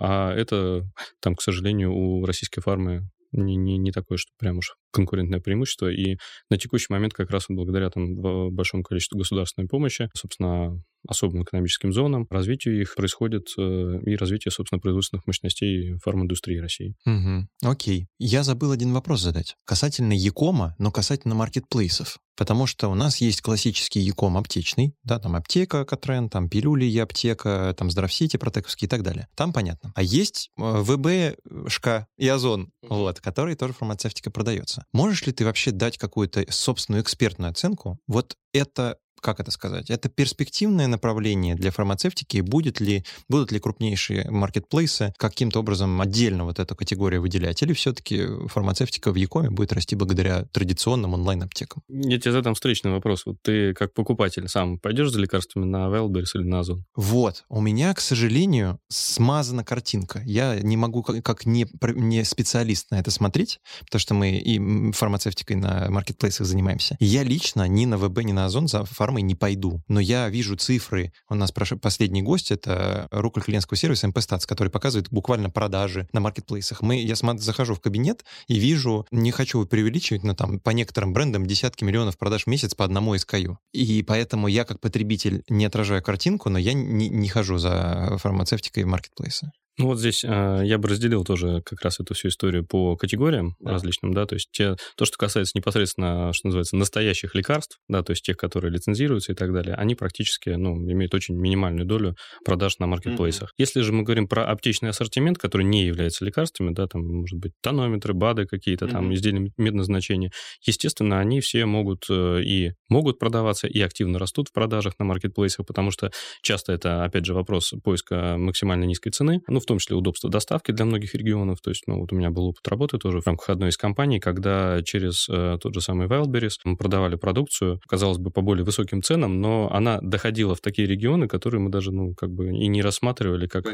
а 0.00 0.32
это 0.32 0.84
там, 1.20 1.34
к 1.34 1.42
сожалению, 1.42 1.94
у 1.94 2.24
российской 2.24 2.60
фармы 2.60 3.08
не, 3.32 3.56
не, 3.56 3.76
не 3.78 3.92
такое, 3.92 4.18
что 4.18 4.30
прям 4.38 4.58
уж 4.58 4.74
конкурентное 4.96 5.40
преимущество. 5.40 5.90
И 5.92 6.16
на 6.50 6.56
текущий 6.56 6.86
момент 6.90 7.14
как 7.14 7.30
раз 7.30 7.46
благодаря 7.48 7.90
там 7.90 8.14
большому 8.52 8.82
количеству 8.82 9.18
государственной 9.18 9.68
помощи, 9.68 10.08
собственно, 10.14 10.82
особым 11.08 11.44
экономическим 11.44 11.92
зонам, 11.92 12.26
развитию 12.30 12.80
их 12.80 12.94
происходит 12.94 13.48
э, 13.58 14.00
и 14.04 14.16
развитие, 14.16 14.50
собственно, 14.50 14.80
производственных 14.80 15.26
мощностей 15.26 15.96
фарминдустрии 16.02 16.58
России. 16.58 16.94
Угу. 17.06 17.70
Окей. 17.70 18.08
Я 18.18 18.42
забыл 18.42 18.72
один 18.72 18.92
вопрос 18.92 19.20
задать. 19.20 19.56
Касательно 19.64 20.12
Якома, 20.12 20.74
но 20.78 20.90
касательно 20.90 21.34
маркетплейсов. 21.34 22.18
Потому 22.36 22.66
что 22.66 22.88
у 22.88 22.94
нас 22.94 23.18
есть 23.18 23.40
классический 23.40 24.00
Яком 24.00 24.36
аптечный, 24.36 24.94
да, 25.04 25.18
там 25.18 25.36
аптека 25.36 25.84
Катрен, 25.86 26.28
там 26.28 26.50
пилюли 26.50 26.84
аптека, 26.98 27.74
там 27.78 27.90
Здравсити, 27.90 28.36
Протековский 28.36 28.86
и 28.86 28.88
так 28.88 29.02
далее. 29.02 29.28
Там 29.34 29.52
понятно. 29.52 29.92
А 29.94 30.02
есть 30.02 30.50
э, 30.58 30.62
ВБ, 30.62 31.38
ШК 31.68 32.06
и 32.18 32.28
Озон, 32.28 32.70
вот, 32.82 33.20
который 33.20 33.54
тоже 33.54 33.72
фармацевтика 33.72 34.30
продается. 34.30 34.84
Можешь 34.92 35.26
ли 35.26 35.32
ты 35.32 35.44
вообще 35.44 35.70
дать 35.70 35.98
какую-то 35.98 36.44
собственную 36.50 37.02
экспертную 37.02 37.50
оценку? 37.50 37.98
Вот 38.06 38.36
это 38.52 38.98
как 39.20 39.40
это 39.40 39.50
сказать, 39.50 39.90
это 39.90 40.08
перспективное 40.08 40.86
направление 40.86 41.54
для 41.54 41.70
фармацевтики, 41.70 42.40
будет 42.40 42.80
ли, 42.80 43.04
будут 43.28 43.52
ли 43.52 43.58
крупнейшие 43.58 44.30
маркетплейсы 44.30 45.12
каким-то 45.18 45.60
образом 45.60 46.00
отдельно 46.00 46.44
вот 46.44 46.58
эту 46.58 46.74
категорию 46.76 47.20
выделять, 47.20 47.62
или 47.62 47.72
все-таки 47.72 48.26
фармацевтика 48.48 49.12
в 49.12 49.14
Якоме 49.14 49.50
будет 49.50 49.72
расти 49.72 49.96
благодаря 49.96 50.44
традиционным 50.52 51.14
онлайн-аптекам? 51.14 51.82
Я 51.88 52.18
тебе 52.20 52.32
задам 52.32 52.54
встречный 52.54 52.90
вопрос. 52.90 53.26
Вот 53.26 53.36
ты 53.42 53.74
как 53.74 53.94
покупатель 53.94 54.48
сам 54.48 54.78
пойдешь 54.78 55.10
за 55.10 55.20
лекарствами 55.20 55.64
на 55.64 55.86
Wildberries 55.88 56.30
или 56.34 56.42
на 56.42 56.60
Озон? 56.60 56.84
Вот. 56.94 57.44
У 57.48 57.60
меня, 57.60 57.94
к 57.94 58.00
сожалению, 58.00 58.78
смазана 58.88 59.64
картинка. 59.64 60.22
Я 60.24 60.60
не 60.60 60.76
могу 60.76 61.02
как, 61.02 61.24
как 61.24 61.46
не, 61.46 61.66
не 61.94 62.24
специалист 62.24 62.90
на 62.90 63.00
это 63.00 63.10
смотреть, 63.10 63.60
потому 63.84 64.00
что 64.00 64.14
мы 64.14 64.32
и 64.32 64.92
фармацевтикой 64.92 65.56
на 65.56 65.90
маркетплейсах 65.90 66.46
занимаемся. 66.46 66.96
Я 67.00 67.22
лично 67.22 67.66
ни 67.66 67.86
на 67.86 67.98
ВБ, 67.98 68.22
ни 68.22 68.32
на 68.32 68.46
Озон 68.46 68.68
за 68.68 68.84
фар 68.84 69.05
фармой 69.06 69.22
не 69.22 69.36
пойду. 69.36 69.82
Но 69.86 70.00
я 70.00 70.28
вижу 70.28 70.56
цифры. 70.56 71.12
У 71.28 71.36
нас 71.36 71.52
последний 71.52 72.22
гость— 72.22 72.50
это 72.50 73.06
руководитель 73.12 73.46
клиентского 73.46 73.76
сервиса 73.76 74.08
MP 74.08 74.14
Stats, 74.14 74.46
который 74.48 74.68
показывает 74.68 75.10
буквально 75.10 75.48
продажи 75.48 76.08
на 76.12 76.18
маркетплейсах. 76.18 76.82
Мы, 76.82 76.96
я 76.96 77.14
захожу 77.14 77.74
в 77.74 77.80
кабинет 77.80 78.24
и 78.48 78.58
вижу, 78.58 79.06
не 79.12 79.30
хочу 79.30 79.64
преувеличивать, 79.64 80.24
но 80.24 80.34
там 80.34 80.58
по 80.58 80.70
некоторым 80.70 81.12
брендам 81.12 81.46
десятки 81.46 81.84
миллионов 81.84 82.18
продаж 82.18 82.44
в 82.44 82.46
месяц 82.48 82.74
по 82.74 82.84
одному 82.84 83.14
SKU. 83.14 83.56
И 83.72 84.02
поэтому 84.02 84.48
я 84.48 84.64
как 84.64 84.80
потребитель 84.80 85.44
не 85.48 85.66
отражаю 85.66 86.02
картинку, 86.02 86.50
но 86.50 86.58
я 86.58 86.72
не, 86.72 87.08
не 87.08 87.28
хожу 87.28 87.58
за 87.58 88.16
фармацевтикой 88.18 88.82
в 88.82 88.88
маркетплейсы. 88.88 89.52
Ну 89.78 89.86
вот 89.86 89.98
здесь 89.98 90.24
э, 90.24 90.62
я 90.64 90.78
бы 90.78 90.88
разделил 90.88 91.22
тоже 91.24 91.62
как 91.64 91.82
раз 91.82 92.00
эту 92.00 92.14
всю 92.14 92.28
историю 92.28 92.64
по 92.64 92.96
категориям 92.96 93.56
да. 93.60 93.72
различным, 93.72 94.14
да, 94.14 94.24
то 94.24 94.34
есть 94.34 94.48
те, 94.50 94.76
то, 94.96 95.04
что 95.04 95.18
касается 95.18 95.52
непосредственно, 95.54 96.32
что 96.32 96.48
называется, 96.48 96.76
настоящих 96.76 97.34
лекарств, 97.34 97.78
да, 97.86 98.02
то 98.02 98.12
есть 98.12 98.24
тех, 98.24 98.38
которые 98.38 98.72
лицензируются 98.96 99.32
и 99.32 99.34
так 99.34 99.52
далее, 99.52 99.74
они 99.74 99.94
практически, 99.94 100.50
ну, 100.50 100.74
имеют 100.76 101.14
очень 101.14 101.36
минимальную 101.36 101.86
долю 101.86 102.16
продаж 102.44 102.78
на 102.78 102.86
маркетплейсах. 102.86 103.50
Mm-hmm. 103.50 103.58
Если 103.58 103.80
же 103.82 103.92
мы 103.92 104.02
говорим 104.02 104.28
про 104.28 104.44
аптечный 104.44 104.90
ассортимент, 104.90 105.38
который 105.38 105.64
не 105.64 105.84
является 105.84 106.24
лекарствами, 106.24 106.72
да, 106.72 106.86
там, 106.86 107.02
может 107.02 107.38
быть, 107.38 107.52
тонометры, 107.62 108.14
БАДы 108.14 108.46
какие-то, 108.46 108.86
mm-hmm. 108.86 108.90
там, 108.90 109.14
изделия 109.14 109.50
меднозначения, 109.56 110.30
естественно, 110.66 111.20
они 111.20 111.40
все 111.40 111.66
могут 111.66 112.06
э, 112.10 112.42
и 112.42 112.72
могут 112.88 113.18
продаваться, 113.18 113.66
и 113.66 113.80
активно 113.80 114.18
растут 114.18 114.48
в 114.48 114.52
продажах 114.52 114.94
на 114.98 115.04
маркетплейсах, 115.04 115.66
потому 115.66 115.90
что 115.90 116.10
часто 116.42 116.72
это, 116.72 117.04
опять 117.04 117.24
же, 117.24 117.34
вопрос 117.34 117.72
поиска 117.84 118.36
максимально 118.38 118.84
низкой 118.84 119.10
цены, 119.10 119.40
ну, 119.48 119.60
в 119.60 119.66
том 119.66 119.78
числе 119.78 119.96
удобство 119.96 120.30
доставки 120.30 120.72
для 120.72 120.84
многих 120.84 121.14
регионов. 121.14 121.60
То 121.60 121.70
есть, 121.70 121.84
ну, 121.86 122.00
вот 122.00 122.12
у 122.12 122.16
меня 122.16 122.30
был 122.30 122.46
опыт 122.46 122.66
работы 122.68 122.98
тоже 122.98 123.20
в 123.20 123.26
рамках 123.26 123.50
одной 123.50 123.70
из 123.70 123.76
компаний, 123.76 124.20
когда 124.20 124.82
через 124.82 125.28
э, 125.28 125.58
тот 125.60 125.74
же 125.74 125.80
самый 125.80 126.06
Wildberries 126.06 126.54
мы 126.64 126.76
продавали 126.76 127.16
продукцию, 127.16 127.80
казалось 127.88 128.18
бы, 128.18 128.30
по 128.30 128.40
более 128.40 128.64
высоким 128.64 128.85
ценам, 129.02 129.40
но 129.40 129.70
она 129.72 129.98
доходила 130.00 130.54
в 130.54 130.60
такие 130.60 130.86
регионы, 130.86 131.28
которые 131.28 131.60
мы 131.60 131.70
даже, 131.70 131.92
ну, 131.92 132.14
как 132.14 132.30
бы 132.30 132.48
и 132.48 132.68
не 132.68 132.82
рассматривали 132.82 133.46
как, 133.46 133.64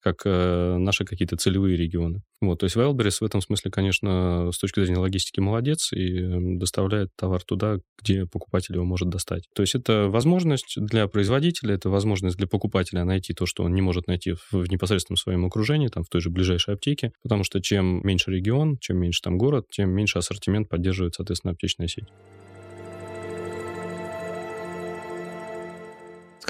как 0.00 0.22
э, 0.24 0.76
наши 0.78 1.04
какие-то 1.04 1.36
целевые 1.36 1.76
регионы. 1.76 2.22
Вот, 2.40 2.60
то 2.60 2.64
есть 2.64 2.76
Wildberries 2.76 3.18
в 3.20 3.24
этом 3.24 3.42
смысле, 3.42 3.70
конечно, 3.70 4.50
с 4.50 4.58
точки 4.58 4.80
зрения 4.80 4.98
логистики 4.98 5.40
молодец 5.40 5.92
и 5.92 6.56
доставляет 6.56 7.10
товар 7.16 7.42
туда, 7.42 7.78
где 8.02 8.24
покупатель 8.26 8.74
его 8.74 8.84
может 8.84 9.10
достать. 9.10 9.44
То 9.54 9.62
есть 9.62 9.74
это 9.74 10.08
возможность 10.08 10.74
для 10.76 11.06
производителя, 11.06 11.74
это 11.74 11.90
возможность 11.90 12.38
для 12.38 12.46
покупателя 12.46 13.04
найти 13.04 13.34
то, 13.34 13.44
что 13.44 13.62
он 13.62 13.74
не 13.74 13.82
может 13.82 14.06
найти 14.06 14.34
в 14.50 14.70
непосредственном 14.70 15.18
своем 15.18 15.44
окружении, 15.44 15.88
там 15.88 16.02
в 16.02 16.08
той 16.08 16.22
же 16.22 16.30
ближайшей 16.30 16.74
аптеке, 16.74 17.12
потому 17.22 17.44
что 17.44 17.60
чем 17.60 18.00
меньше 18.06 18.30
регион, 18.30 18.78
чем 18.78 18.98
меньше 18.98 19.20
там 19.22 19.36
город, 19.36 19.66
тем 19.70 19.90
меньше 19.90 20.18
ассортимент 20.18 20.68
поддерживает, 20.68 21.14
соответственно, 21.14 21.52
аптечная 21.52 21.88
сеть. 21.88 22.08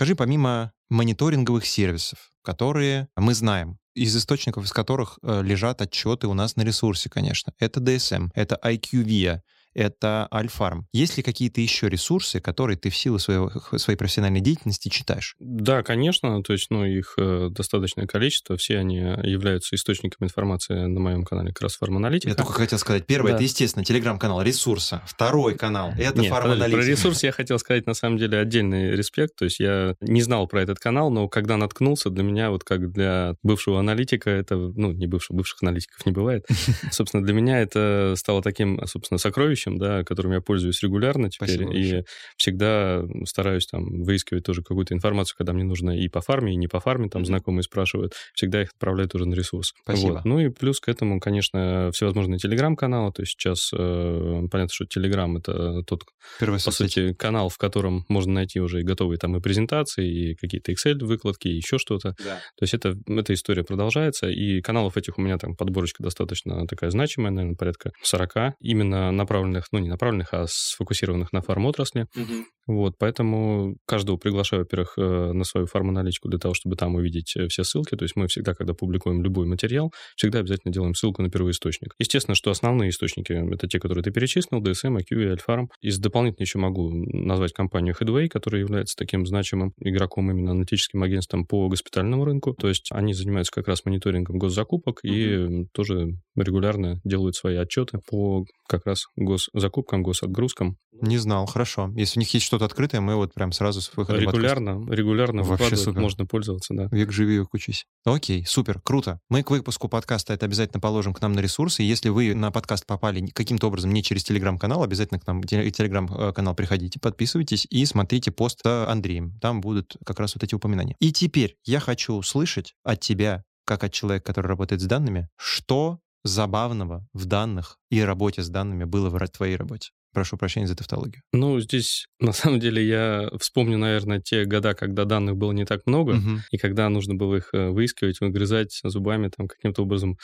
Скажи, 0.01 0.15
помимо 0.15 0.73
мониторинговых 0.89 1.67
сервисов, 1.67 2.31
которые 2.43 3.09
мы 3.17 3.35
знаем, 3.35 3.77
из 3.95 4.17
источников, 4.17 4.65
из 4.65 4.73
которых 4.73 5.19
э, 5.23 5.43
лежат 5.43 5.83
отчеты 5.83 6.27
у 6.27 6.33
нас 6.33 6.57
на 6.57 6.63
ресурсе, 6.63 7.11
конечно. 7.11 7.53
Это 7.59 7.81
DSM, 7.81 8.31
это 8.35 8.59
IQVIA, 8.65 9.41
это 9.75 10.29
Альфарм. 10.33 10.87
Есть 10.93 11.17
ли 11.17 11.23
какие-то 11.23 11.61
еще 11.61 11.89
ресурсы, 11.89 12.41
которые 12.41 12.77
ты 12.77 12.91
в 12.91 12.97
силу 12.97 13.19
своего, 13.19 13.51
своей 13.77 13.99
профессиональной 13.99 14.41
деятельности 14.41 14.89
читаешь? 14.89 15.37
Да, 15.39 15.83
конечно, 15.83 16.43
то 16.43 16.53
есть, 16.53 16.69
ну, 16.71 16.85
их 16.85 17.15
э, 17.17 17.49
достаточное 17.51 18.07
количество, 18.07 18.57
все 18.57 18.79
они 18.79 18.97
являются 18.97 19.77
источниками 19.77 20.27
информации 20.27 20.75
на 20.75 21.01
моем 21.01 21.25
канале 21.25 21.53
как 21.53 21.63
раз 21.63 21.77
Фарманалитика. 21.77 22.31
Я 22.31 22.35
только 22.35 22.53
хотел 22.53 22.79
сказать, 22.79 23.07
первое, 23.07 23.33
да. 23.33 23.37
это, 23.37 23.45
естественно, 23.45 23.85
телеграм-канал 23.85 24.43
ресурса, 24.43 25.03
второй 25.07 25.57
канал, 25.57 25.93
это 25.99 26.21
Нет, 26.21 26.31
Фарманалитика. 26.31 26.77
Про 26.77 26.87
ресурс 26.87 27.23
я 27.23 27.33
хотел 27.33 27.59
сказать, 27.59 27.87
на 27.87 27.95
самом 27.95 28.19
деле, 28.19 28.39
отдельный 28.39 28.91
респект, 28.91 29.37
то 29.37 29.45
есть 29.45 29.61
я 29.61 29.95
не 30.01 30.23
знал 30.23 30.47
про 30.47 30.63
этот 30.63 30.79
канал, 30.79 31.11
но 31.11 31.29
когда 31.29 31.57
наткнулся, 31.57 32.11
для 32.11 32.25
меня, 32.25 32.51
вот 32.51 32.65
как 32.65 32.91
для 32.93 33.35
бывшего 33.43 33.79
аналитика, 33.79 34.31
это, 34.31 34.57
ну, 34.57 34.93
не 34.93 35.07
бывшего, 35.07 35.37
бывших 35.37 35.63
аналитиков 35.63 36.05
не 36.07 36.13
бывает, 36.13 36.47
собственно, 36.91 37.25
для 37.25 37.35
меня 37.35 37.61
это 37.61 38.15
стало 38.17 38.43
таким, 38.43 38.81
собственно, 38.87 39.19
сокровищем, 39.19 39.60
сокровищем, 39.61 39.79
да, 39.79 40.05
которым 40.05 40.33
я 40.33 40.41
пользуюсь 40.41 40.83
регулярно 40.83 41.31
теперь, 41.31 41.49
Спасибо 41.49 41.73
и 41.73 41.83
большое. 41.83 42.05
всегда 42.37 43.03
стараюсь 43.25 43.67
там 43.67 44.03
выискивать 44.03 44.45
тоже 44.45 44.63
какую-то 44.63 44.95
информацию, 44.95 45.37
когда 45.37 45.53
мне 45.53 45.65
нужно 45.65 45.91
и 45.91 46.09
по 46.09 46.21
фарме, 46.21 46.53
и 46.53 46.57
не 46.57 46.69
по 46.69 46.81
фарме, 46.81 47.09
там 47.09 47.23
mm-hmm. 47.23 47.27
знакомые 47.27 47.63
спрашивают, 47.63 48.15
всегда 48.35 48.63
их 48.63 48.71
отправляю 48.71 49.09
тоже 49.09 49.27
на 49.27 49.35
ресурс. 49.35 49.75
Спасибо. 49.83 50.13
Вот. 50.13 50.25
Ну 50.25 50.41
и 50.41 50.49
плюс 50.49 50.81
к 50.81 50.89
этому, 50.89 51.21
конечно, 51.21 51.91
всевозможные 51.93 52.39
телеграм-каналы, 52.39 53.13
то 53.13 53.23
есть 53.23 53.33
сейчас 53.33 53.71
э, 53.73 54.43
понятно, 54.51 54.73
что 54.73 54.87
телеграм 54.87 55.37
это 55.37 55.83
тот, 55.85 56.05
Первый 56.39 56.61
по 56.63 56.71
сути, 56.71 57.13
канал, 57.15 57.49
в 57.49 57.59
котором 57.59 58.05
можно 58.09 58.33
найти 58.33 58.61
уже 58.61 58.81
и 58.81 58.85
готовые 58.85 59.19
там 59.19 59.37
и 59.37 59.41
презентации, 59.41 60.09
и 60.09 60.35
какие-то 60.35 60.73
Excel-выкладки, 60.73 61.49
и 61.49 61.57
еще 61.57 61.79
что-то. 61.79 62.15
Да. 62.25 62.37
То 62.57 62.63
есть 62.63 62.75
это, 62.75 62.97
эта 63.07 63.35
история 63.35 63.65
продолжается, 63.65 64.29
и 64.29 64.61
каналов 64.61 64.97
этих 64.97 65.19
у 65.19 65.23
меня 65.23 65.39
там 65.39 65.57
подборочка 65.57 66.03
достаточно 66.03 66.67
такая 66.67 66.91
значимая, 66.91 67.33
наверное, 67.33 67.57
порядка 67.57 67.93
40, 68.03 68.55
именно 68.61 69.11
направленных 69.11 69.50
направленных, 69.51 69.67
ну, 69.73 69.79
не 69.79 69.89
направленных, 69.89 70.29
а 70.33 70.47
сфокусированных 70.49 71.33
на 71.33 71.43
фармотрасли. 71.43 72.07
Угу. 72.17 72.45
Вот, 72.67 72.95
поэтому 72.99 73.77
каждого 73.87 74.17
приглашаю, 74.17 74.63
во-первых, 74.63 74.95
э, 74.97 75.33
на 75.33 75.45
свою 75.45 75.67
фарманалитику 75.67 76.29
для 76.29 76.39
того, 76.39 76.55
чтобы 76.55 76.77
там 76.77 76.95
увидеть 76.95 77.35
э, 77.37 77.49
все 77.49 77.65
ссылки. 77.65 77.97
То 77.97 78.05
есть 78.05 78.17
мы 78.17 78.29
всегда, 78.29 78.55
когда 78.55 78.75
публикуем 78.75 79.23
любой 79.23 79.47
материал, 79.47 79.93
всегда 80.17 80.39
обязательно 80.39 80.73
делаем 80.73 80.95
ссылку 80.95 81.23
на 81.23 81.31
первый 81.31 81.51
источник. 81.51 81.95
Естественно, 81.99 82.35
что 82.35 82.51
основные 82.51 82.91
источники— 82.91 83.33
это 83.55 83.67
те, 83.67 83.81
которые 83.81 84.05
ты 84.05 84.13
перечислил, 84.13 84.63
DSM, 84.63 84.99
IQ 84.99 85.05
и 85.11 85.35
Alfarm. 85.35 85.67
Из 85.81 85.99
дополнительно 85.99 86.45
еще 86.45 86.59
могу 86.59 86.91
назвать 86.93 87.53
компанию 87.53 87.95
Headway, 88.01 88.29
которая 88.29 88.61
является 88.61 88.97
таким 88.97 89.27
значимым 89.27 89.73
игроком 89.81 90.31
именно 90.31 90.53
аналитическим 90.53 91.03
агентством 91.03 91.47
по 91.47 91.69
госпитальному 91.69 92.25
рынку. 92.25 92.55
То 92.55 92.69
есть 92.69 92.91
они 92.93 93.15
занимаются 93.15 93.53
как 93.53 93.67
раз 93.67 93.85
мониторингом 93.85 94.39
госзакупок 94.39 95.01
mm-hmm. 95.05 95.65
и 95.65 95.67
тоже 95.73 96.19
регулярно 96.37 97.01
делают 97.05 97.35
свои 97.35 97.57
отчеты 97.57 97.99
по 98.09 98.45
как 98.69 98.87
раз 98.87 99.07
госзакупкам, 99.53 100.03
госотгрузкам. 100.03 100.77
Не 101.01 101.19
знал, 101.19 101.47
хорошо. 101.47 101.91
Если 101.97 102.19
у 102.19 102.21
них 102.21 102.33
есть 102.35 102.45
что-то 102.45 102.67
открытое, 102.67 103.01
мы 103.01 103.17
вот 103.17 103.33
прям 103.33 103.53
сразу 103.53 103.81
с 103.81 103.91
выходом 103.97 104.21
Регулярно, 104.21 104.87
регулярно 104.93 105.43
Вообще 105.43 105.77
супер. 105.77 106.01
можно 106.01 106.27
пользоваться, 106.27 106.75
да. 106.75 106.89
Век 106.91 107.11
живи, 107.11 107.37
век 107.37 107.55
учись. 107.55 107.87
Окей, 108.05 108.45
супер, 108.45 108.81
круто. 108.81 109.21
Мы 109.29 109.43
к 109.43 109.51
выпуску 109.51 109.89
подкаста 109.89 110.35
это 110.35 110.47
обязательно 110.47 110.81
положим 110.81 111.15
к 111.15 111.21
нам 111.21 111.33
на 111.33 111.41
ресурсы. 111.41 111.83
Если 111.83 112.11
вы 112.11 112.35
на 112.35 112.51
подкаст 112.51 112.87
попали 112.87 113.27
каким-то 113.29 113.69
образом 113.69 113.93
не 113.93 114.03
через 114.03 114.25
телеграм-канал, 114.25 114.83
обязательно 114.83 115.21
к 115.21 115.27
нам 115.27 115.43
телеграм-канал 115.43 116.55
приходите, 116.55 117.01
подписывайтесь 117.01 117.67
и 117.71 117.87
смотрите 117.87 118.31
пост 118.31 118.61
Андреем. 118.65 119.39
Там 119.41 119.61
будут 119.61 119.97
как 120.05 120.21
раз 120.21 120.35
вот 120.35 120.45
эти 120.45 120.55
упоминания. 120.55 120.97
И 121.01 121.13
теперь 121.13 121.57
я 121.65 121.81
хочу 121.81 122.15
услышать 122.15 122.75
от 122.85 123.01
тебя, 123.01 123.45
как 123.65 123.85
от 123.85 123.93
человека, 123.93 124.27
который 124.27 124.49
работает 124.49 124.81
с 124.81 124.85
данными, 124.85 125.29
что 125.37 126.01
забавного 126.25 127.07
в 127.13 127.25
данных 127.27 127.79
и 127.91 128.01
работе 128.01 128.43
с 128.43 128.49
данными 128.49 128.85
было 128.85 129.11
в 129.11 129.17
твоей 129.33 129.57
работе? 129.57 129.91
Прошу 130.13 130.37
прощения 130.37 130.67
за 130.67 130.75
тавтологию. 130.75 131.23
Ну, 131.33 131.61
здесь, 131.61 132.07
на 132.21 132.33
самом 132.33 132.59
деле, 132.59 132.87
я 132.87 133.31
вспомню, 133.39 133.79
наверное, 133.79 134.21
те 134.21 134.45
года, 134.45 134.75
когда 134.75 135.05
данных 135.05 135.37
было 135.37 135.53
не 135.53 135.65
так 135.65 135.83
много, 135.87 136.13
угу. 136.13 136.41
и 136.51 136.59
когда 136.59 136.89
нужно 136.89 137.15
было 137.15 137.37
их 137.37 137.51
э, 137.53 137.69
выискивать, 137.69 138.21
выгрызать 138.21 138.81
зубами, 138.83 139.31
там, 139.37 139.47
каким-то 139.47 139.83
образом 139.83 140.17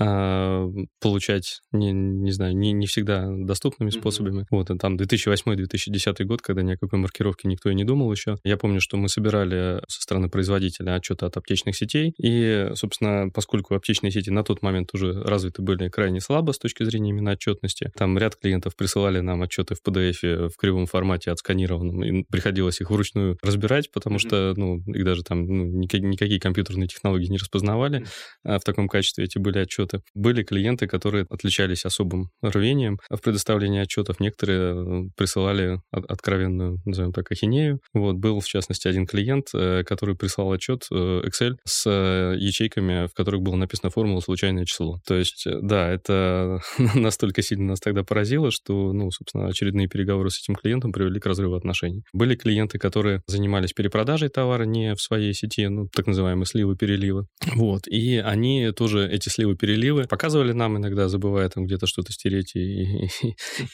э, 0.00 0.66
получать, 1.00 1.60
не, 1.72 1.92
не 1.92 2.32
знаю, 2.32 2.56
не, 2.56 2.72
не 2.72 2.86
всегда 2.86 3.26
доступными 3.28 3.90
угу. 3.90 3.98
способами. 3.98 4.46
Вот, 4.50 4.70
и 4.70 4.78
там 4.78 4.96
2008-2010 4.96 6.24
год, 6.24 6.40
когда 6.40 6.62
ни 6.62 6.72
о 6.72 6.78
какой 6.78 6.98
маркировке 6.98 7.48
никто 7.48 7.70
и 7.70 7.74
не 7.74 7.84
думал 7.84 8.10
еще. 8.10 8.36
Я 8.44 8.56
помню, 8.56 8.80
что 8.80 8.96
мы 8.96 9.08
собирали 9.08 9.82
со 9.88 10.00
стороны 10.02 10.28
производителя 10.30 10.94
отчеты 10.94 11.26
от 11.26 11.36
аптечных 11.36 11.76
сетей, 11.76 12.14
и, 12.18 12.70
собственно, 12.74 13.28
поскольку 13.32 13.74
аптечные 13.74 14.10
сети 14.10 14.30
на 14.30 14.42
тот 14.42 14.62
момент 14.62 14.94
уже 14.94 15.12
развиты 15.12 15.62
были 15.62 15.88
крайне 15.88 16.20
слабо 16.20 16.52
с 16.52 16.58
точки 16.58 16.82
зрения 16.84 17.10
именно 17.10 17.32
отчетности, 17.32 17.90
там 17.94 18.16
ряд 18.16 18.36
клиентов 18.36 18.76
присылали 18.76 19.20
нам 19.20 19.33
нам 19.34 19.42
отчеты 19.42 19.74
в 19.74 19.86
PDF 19.86 20.48
в 20.48 20.56
кривом 20.56 20.86
формате 20.86 21.30
отсканированном, 21.30 22.04
и 22.04 22.24
приходилось 22.24 22.80
их 22.80 22.90
вручную 22.90 23.36
разбирать, 23.42 23.90
потому 23.90 24.16
mm-hmm. 24.16 24.18
что, 24.18 24.54
ну, 24.56 24.78
их 24.86 25.04
даже 25.04 25.22
там 25.22 25.44
ну, 25.44 25.64
никакие, 25.64 26.08
никакие 26.08 26.40
компьютерные 26.40 26.88
технологии 26.88 27.26
не 27.26 27.38
распознавали, 27.38 28.00
mm-hmm. 28.00 28.06
а 28.44 28.58
в 28.58 28.64
таком 28.64 28.88
качестве 28.88 29.24
эти 29.24 29.38
были 29.38 29.58
отчеты. 29.58 30.00
Были 30.14 30.42
клиенты, 30.42 30.86
которые 30.86 31.26
отличались 31.28 31.84
особым 31.84 32.30
рвением 32.42 32.98
в 33.10 33.18
предоставлении 33.18 33.80
отчетов. 33.80 34.20
Некоторые 34.20 35.06
э, 35.06 35.08
присылали 35.16 35.80
откровенную, 35.90 36.78
назовем 36.84 37.12
так, 37.12 37.30
ахинею. 37.30 37.80
Вот, 37.92 38.16
был, 38.16 38.40
в 38.40 38.46
частности, 38.46 38.88
один 38.88 39.06
клиент, 39.06 39.48
э, 39.54 39.82
который 39.84 40.16
прислал 40.16 40.52
отчет 40.52 40.86
э, 40.90 41.22
Excel 41.26 41.56
с 41.64 41.88
ячейками, 41.88 43.06
в 43.06 43.14
которых 43.14 43.42
было 43.42 43.56
написано 43.56 43.90
формула 43.90 44.20
«случайное 44.20 44.64
число». 44.64 45.00
То 45.06 45.14
есть, 45.14 45.46
да, 45.46 45.90
это 45.90 46.60
настолько 46.94 47.42
сильно 47.42 47.64
нас 47.70 47.80
тогда 47.80 48.04
поразило, 48.04 48.50
что, 48.50 48.92
ну, 48.92 49.10
собственно, 49.24 49.48
очередные 49.48 49.88
переговоры 49.88 50.30
с 50.30 50.38
этим 50.38 50.54
клиентом 50.54 50.92
привели 50.92 51.18
к 51.18 51.26
разрыву 51.26 51.54
отношений. 51.54 52.04
Были 52.12 52.36
клиенты, 52.36 52.78
которые 52.78 53.22
занимались 53.26 53.72
перепродажей 53.72 54.28
товара 54.28 54.64
не 54.64 54.94
в 54.94 55.00
своей 55.00 55.32
сети, 55.32 55.66
ну, 55.68 55.88
так 55.88 56.06
называемые 56.06 56.46
сливы-переливы. 56.46 57.26
Вот. 57.54 57.86
И 57.86 58.16
они 58.16 58.70
тоже 58.72 59.08
эти 59.08 59.28
сливы-переливы 59.28 60.06
показывали 60.06 60.52
нам 60.52 60.76
иногда, 60.76 61.08
забывая 61.08 61.48
там 61.48 61.64
где-то 61.64 61.86
что-то 61.86 62.12
стереть 62.12 62.54
и, 62.54 63.06
и, 63.06 63.10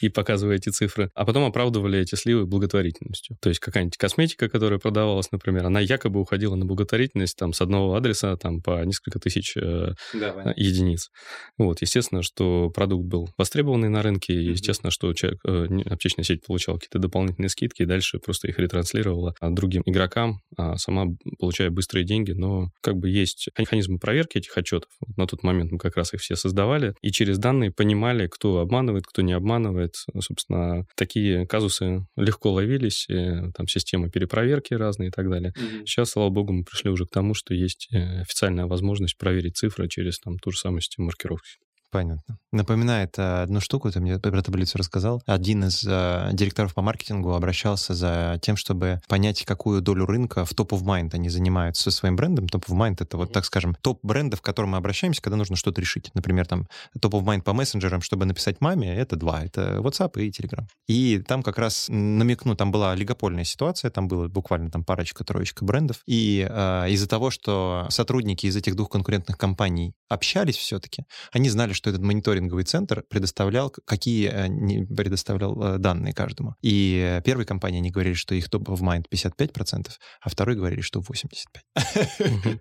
и 0.01 0.09
показывая 0.09 0.55
эти 0.55 0.69
цифры, 0.69 1.09
а 1.15 1.25
потом 1.25 1.43
оправдывали 1.45 1.99
эти 1.99 2.15
сливы 2.15 2.45
благотворительностью. 2.45 3.37
То 3.41 3.49
есть 3.49 3.59
какая-нибудь 3.59 3.97
косметика, 3.97 4.49
которая 4.49 4.79
продавалась, 4.79 5.31
например, 5.31 5.65
она 5.65 5.79
якобы 5.79 6.21
уходила 6.21 6.55
на 6.55 6.65
благотворительность 6.65 7.37
там 7.37 7.53
с 7.53 7.61
одного 7.61 7.95
адреса 7.95 8.35
там 8.37 8.61
по 8.61 8.83
несколько 8.85 9.19
тысяч 9.19 9.57
э, 9.57 9.93
да, 10.13 10.53
единиц. 10.55 11.09
Вот, 11.57 11.81
естественно, 11.81 12.21
что 12.21 12.69
продукт 12.69 13.05
был 13.05 13.29
востребованный 13.37 13.89
на 13.89 14.01
рынке, 14.01 14.33
и 14.33 14.51
естественно, 14.51 14.91
что 14.91 15.13
человек, 15.13 15.40
аптечная 15.43 16.25
сеть 16.25 16.45
получала 16.45 16.75
какие-то 16.77 16.99
дополнительные 16.99 17.49
скидки 17.49 17.83
и 17.83 17.85
дальше 17.85 18.19
просто 18.19 18.47
их 18.47 18.59
ретранслировала 18.59 19.33
другим 19.41 19.83
игрокам, 19.85 20.41
а 20.57 20.77
сама 20.77 21.07
получая 21.39 21.69
быстрые 21.69 22.05
деньги, 22.05 22.31
но 22.31 22.69
как 22.81 22.95
бы 22.97 23.09
есть 23.09 23.49
механизмы 23.57 23.99
проверки 23.99 24.37
этих 24.37 24.57
отчетов. 24.57 24.89
На 25.17 25.27
тот 25.27 25.43
момент 25.43 25.71
мы 25.71 25.77
как 25.77 25.97
раз 25.97 26.13
их 26.13 26.21
все 26.21 26.35
создавали, 26.35 26.93
и 27.01 27.11
через 27.11 27.37
данные 27.37 27.71
понимали, 27.71 28.27
кто 28.27 28.59
обманывает, 28.59 29.05
кто 29.05 29.21
не 29.21 29.33
обманывает. 29.33 29.95
Собственно, 30.19 30.85
такие 30.95 31.45
казусы 31.47 32.05
легко 32.15 32.51
ловились, 32.51 33.07
там 33.55 33.67
системы 33.67 34.09
перепроверки 34.09 34.73
разные 34.73 35.09
и 35.09 35.11
так 35.11 35.29
далее. 35.29 35.53
Mm-hmm. 35.57 35.85
Сейчас, 35.85 36.11
слава 36.11 36.29
богу, 36.29 36.53
мы 36.53 36.63
пришли 36.63 36.89
уже 36.89 37.05
к 37.05 37.11
тому, 37.11 37.33
что 37.33 37.53
есть 37.53 37.87
э, 37.91 38.21
официальная 38.21 38.65
возможность 38.65 39.17
проверить 39.17 39.57
цифры 39.57 39.87
через 39.87 40.19
там 40.19 40.37
ту 40.37 40.51
же 40.51 40.57
самую 40.57 40.81
систему 40.81 41.07
маркировки. 41.07 41.57
Понятно. 41.91 42.39
Напоминает 42.53 43.19
э, 43.19 43.43
одну 43.43 43.59
штуку, 43.59 43.91
ты 43.91 43.99
мне 43.99 44.17
про 44.17 44.41
таблицу 44.41 44.77
рассказал. 44.77 45.21
Один 45.25 45.65
из 45.65 45.85
э, 45.85 46.29
директоров 46.31 46.73
по 46.73 46.81
маркетингу 46.81 47.33
обращался 47.33 47.93
за 47.93 48.39
тем, 48.41 48.55
чтобы 48.55 49.01
понять, 49.09 49.43
какую 49.43 49.81
долю 49.81 50.05
рынка 50.05 50.45
в 50.45 50.53
топ 50.53 50.71
of 50.71 50.83
mind 50.83 51.09
они 51.13 51.27
занимают 51.27 51.75
со 51.75 51.91
своим 51.91 52.15
брендом. 52.15 52.47
Топ 52.47 52.65
of 52.69 52.77
mind— 52.77 52.97
это 52.99 53.17
вот, 53.17 53.33
так 53.33 53.43
скажем, 53.43 53.75
топ 53.81 53.99
брендов, 54.03 54.41
к 54.41 54.45
которым 54.45 54.71
мы 54.71 54.77
обращаемся, 54.77 55.21
когда 55.21 55.35
нужно 55.35 55.57
что-то 55.57 55.81
решить. 55.81 56.11
Например, 56.13 56.45
там 56.45 56.67
топ 56.99 57.13
of 57.15 57.23
mind 57.23 57.41
по 57.41 57.51
мессенджерам, 57.51 58.01
чтобы 58.01 58.25
написать 58.25 58.61
маме, 58.61 58.95
это 58.95 59.17
два. 59.17 59.43
Это 59.43 59.79
WhatsApp 59.79 60.17
и 60.21 60.29
Telegram. 60.29 60.65
И 60.87 61.19
там 61.19 61.43
как 61.43 61.57
раз 61.57 61.87
намекну, 61.89 62.55
там 62.55 62.71
была 62.71 62.93
олигопольная 62.93 63.43
ситуация, 63.43 63.91
там 63.91 64.07
было 64.07 64.29
буквально 64.29 64.71
там 64.71 64.85
парочка-троечка 64.85 65.65
брендов. 65.65 66.03
И 66.05 66.47
э, 66.49 66.89
из-за 66.91 67.09
того, 67.09 67.31
что 67.31 67.87
сотрудники 67.89 68.45
из 68.45 68.55
этих 68.55 68.77
двух 68.77 68.89
конкурентных 68.89 69.37
компаний 69.37 69.93
общались 70.07 70.55
все-таки, 70.55 71.03
они 71.33 71.49
знали, 71.49 71.73
что 71.81 71.89
этот 71.89 72.03
мониторинговый 72.03 72.63
центр 72.63 73.03
предоставлял, 73.09 73.71
какие 73.71 74.29
э, 74.29 74.85
предоставлял 74.95 75.59
э, 75.61 75.77
данные 75.79 76.13
каждому. 76.13 76.53
И 76.61 77.19
первой 77.25 77.45
компании 77.45 77.79
они 77.79 77.89
говорили, 77.89 78.13
что 78.13 78.35
их 78.35 78.49
топ 78.49 78.69
в 78.69 78.83
mind 78.83 79.05
55%, 79.11 79.87
а 80.21 80.29
второй 80.29 80.55
говорили, 80.55 80.81
что 80.81 80.99
85%. 80.99 82.59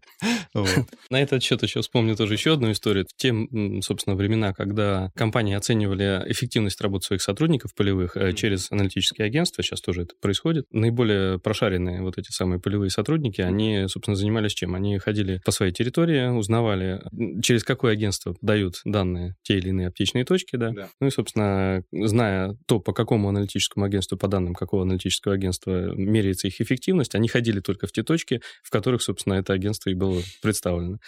На 1.11 1.20
этот 1.20 1.42
счет 1.42 1.62
еще 1.62 1.83
вспомню 1.83 2.16
тоже 2.16 2.33
еще 2.35 2.54
одну 2.54 2.72
историю. 2.72 3.04
В 3.06 3.14
те, 3.14 3.35
собственно, 3.83 4.16
времена, 4.16 4.54
когда 4.54 5.11
компании 5.14 5.54
оценивали 5.54 6.24
эффективность 6.26 6.80
работы 6.80 7.04
своих 7.06 7.20
сотрудников 7.20 7.74
полевых 7.74 8.16
э, 8.16 8.33
через 8.33 8.72
аналитические 8.72 9.26
агентства, 9.26 9.62
сейчас 9.62 9.83
тоже 9.83 10.04
это 10.04 10.14
происходит, 10.18 10.64
наиболее 10.72 11.38
прошаренные 11.38 12.00
вот 12.00 12.16
эти 12.16 12.30
самые 12.30 12.59
полевые 12.59 12.88
сотрудники, 12.88 13.42
они, 13.42 13.85
собственно, 13.88 14.16
занимались 14.16 14.54
чем? 14.54 14.74
Они 14.74 14.98
ходили 14.98 15.42
по 15.44 15.50
своей 15.50 15.72
территории, 15.72 16.28
узнавали, 16.28 17.02
через 17.42 17.64
какое 17.64 17.92
агентство 17.92 18.35
дают 18.40 18.80
данные 18.85 19.10
данные, 19.11 19.35
те 19.42 19.59
или 19.59 19.68
иные 19.68 19.88
аптечные 19.88 20.25
точки, 20.25 20.57
да. 20.57 20.70
да. 20.70 20.88
Ну 21.01 21.09
и, 21.09 21.11
собственно, 21.11 21.83
зная 21.92 22.57
то, 22.66 22.81
по 22.81 22.92
какому 22.92 23.29
аналитическому 23.29 23.85
агентству, 23.87 24.16
по 24.16 24.29
данным 24.29 24.55
какого 24.55 24.83
аналитического 24.83 25.35
агентства 25.35 25.92
меряется 25.94 26.49
их 26.49 26.61
эффективность, 26.61 27.14
они 27.14 27.29
ходили 27.29 27.61
только 27.61 27.87
в 27.87 27.92
те 27.92 28.03
точки, 28.03 28.40
в 28.62 28.70
которых, 28.70 29.03
собственно, 29.03 29.35
это 29.35 29.53
агентство 29.53 29.90
и 29.90 29.94
было 29.94 30.20
представлено. 30.42 30.99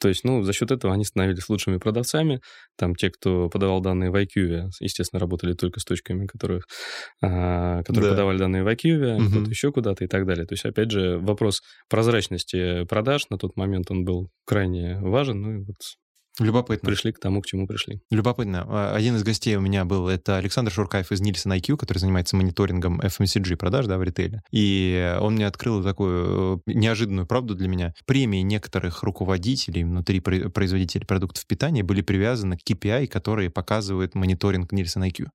То 0.00 0.08
есть, 0.08 0.24
ну, 0.24 0.42
за 0.42 0.52
счет 0.52 0.70
этого 0.70 0.92
они 0.94 1.04
становились 1.04 1.48
лучшими 1.48 1.78
продавцами. 1.78 2.40
Там 2.76 2.94
те, 2.94 3.10
кто 3.10 3.48
подавал 3.48 3.80
данные 3.80 4.10
в 4.10 4.16
IQ, 4.16 4.70
естественно, 4.80 5.20
работали 5.20 5.52
только 5.52 5.80
с 5.80 5.84
точками, 5.84 6.26
которых, 6.26 6.66
а, 7.22 7.82
которые 7.82 8.10
да. 8.10 8.10
подавали 8.10 8.38
данные 8.38 8.64
в 8.64 8.68
IQ, 8.68 9.16
угу. 9.16 9.30
кто-то 9.30 9.50
еще 9.50 9.72
куда-то 9.72 10.04
и 10.04 10.08
так 10.08 10.26
далее. 10.26 10.46
То 10.46 10.54
есть, 10.54 10.64
опять 10.64 10.90
же, 10.90 11.18
вопрос 11.18 11.62
прозрачности 11.88 12.84
продаж 12.84 13.26
на 13.30 13.38
тот 13.38 13.56
момент 13.56 13.90
он 13.90 14.04
был 14.04 14.30
крайне 14.44 14.98
важен. 15.00 15.40
Ну 15.40 15.52
и 15.54 15.58
вот 15.58 15.76
Любопытно. 16.40 16.88
Пришли 16.88 17.12
к 17.12 17.18
тому, 17.18 17.42
к 17.42 17.46
чему 17.46 17.66
пришли. 17.66 18.00
Любопытно. 18.10 18.66
А, 18.66 18.94
один 18.94 19.16
из 19.16 19.22
гостей 19.22 19.56
у 19.56 19.60
меня 19.60 19.84
был, 19.84 20.08
это 20.08 20.36
Александр 20.38 20.72
Шуркаев 20.72 21.12
из 21.12 21.20
Nielsen 21.20 21.56
IQ, 21.58 21.76
который 21.76 21.98
занимается 21.98 22.34
мониторингом 22.36 23.00
FMCG 23.00 23.56
продаж, 23.56 23.86
да, 23.86 23.98
в 23.98 24.02
ритейле. 24.02 24.42
И 24.50 25.16
он 25.20 25.34
мне 25.34 25.46
открыл 25.46 25.82
такую 25.82 26.62
э, 26.66 26.72
неожиданную 26.72 27.26
правду 27.26 27.54
для 27.54 27.68
меня. 27.68 27.94
Премии 28.06 28.40
некоторых 28.40 29.02
руководителей 29.02 29.84
внутри 29.84 30.20
производителей 30.20 31.06
продуктов 31.06 31.46
питания 31.46 31.82
были 31.82 32.00
привязаны 32.00 32.56
к 32.56 32.68
KPI, 32.68 33.06
которые 33.06 33.50
показывают 33.50 34.14
мониторинг 34.14 34.72
Nielsen 34.72 35.08
IQ. 35.08 35.26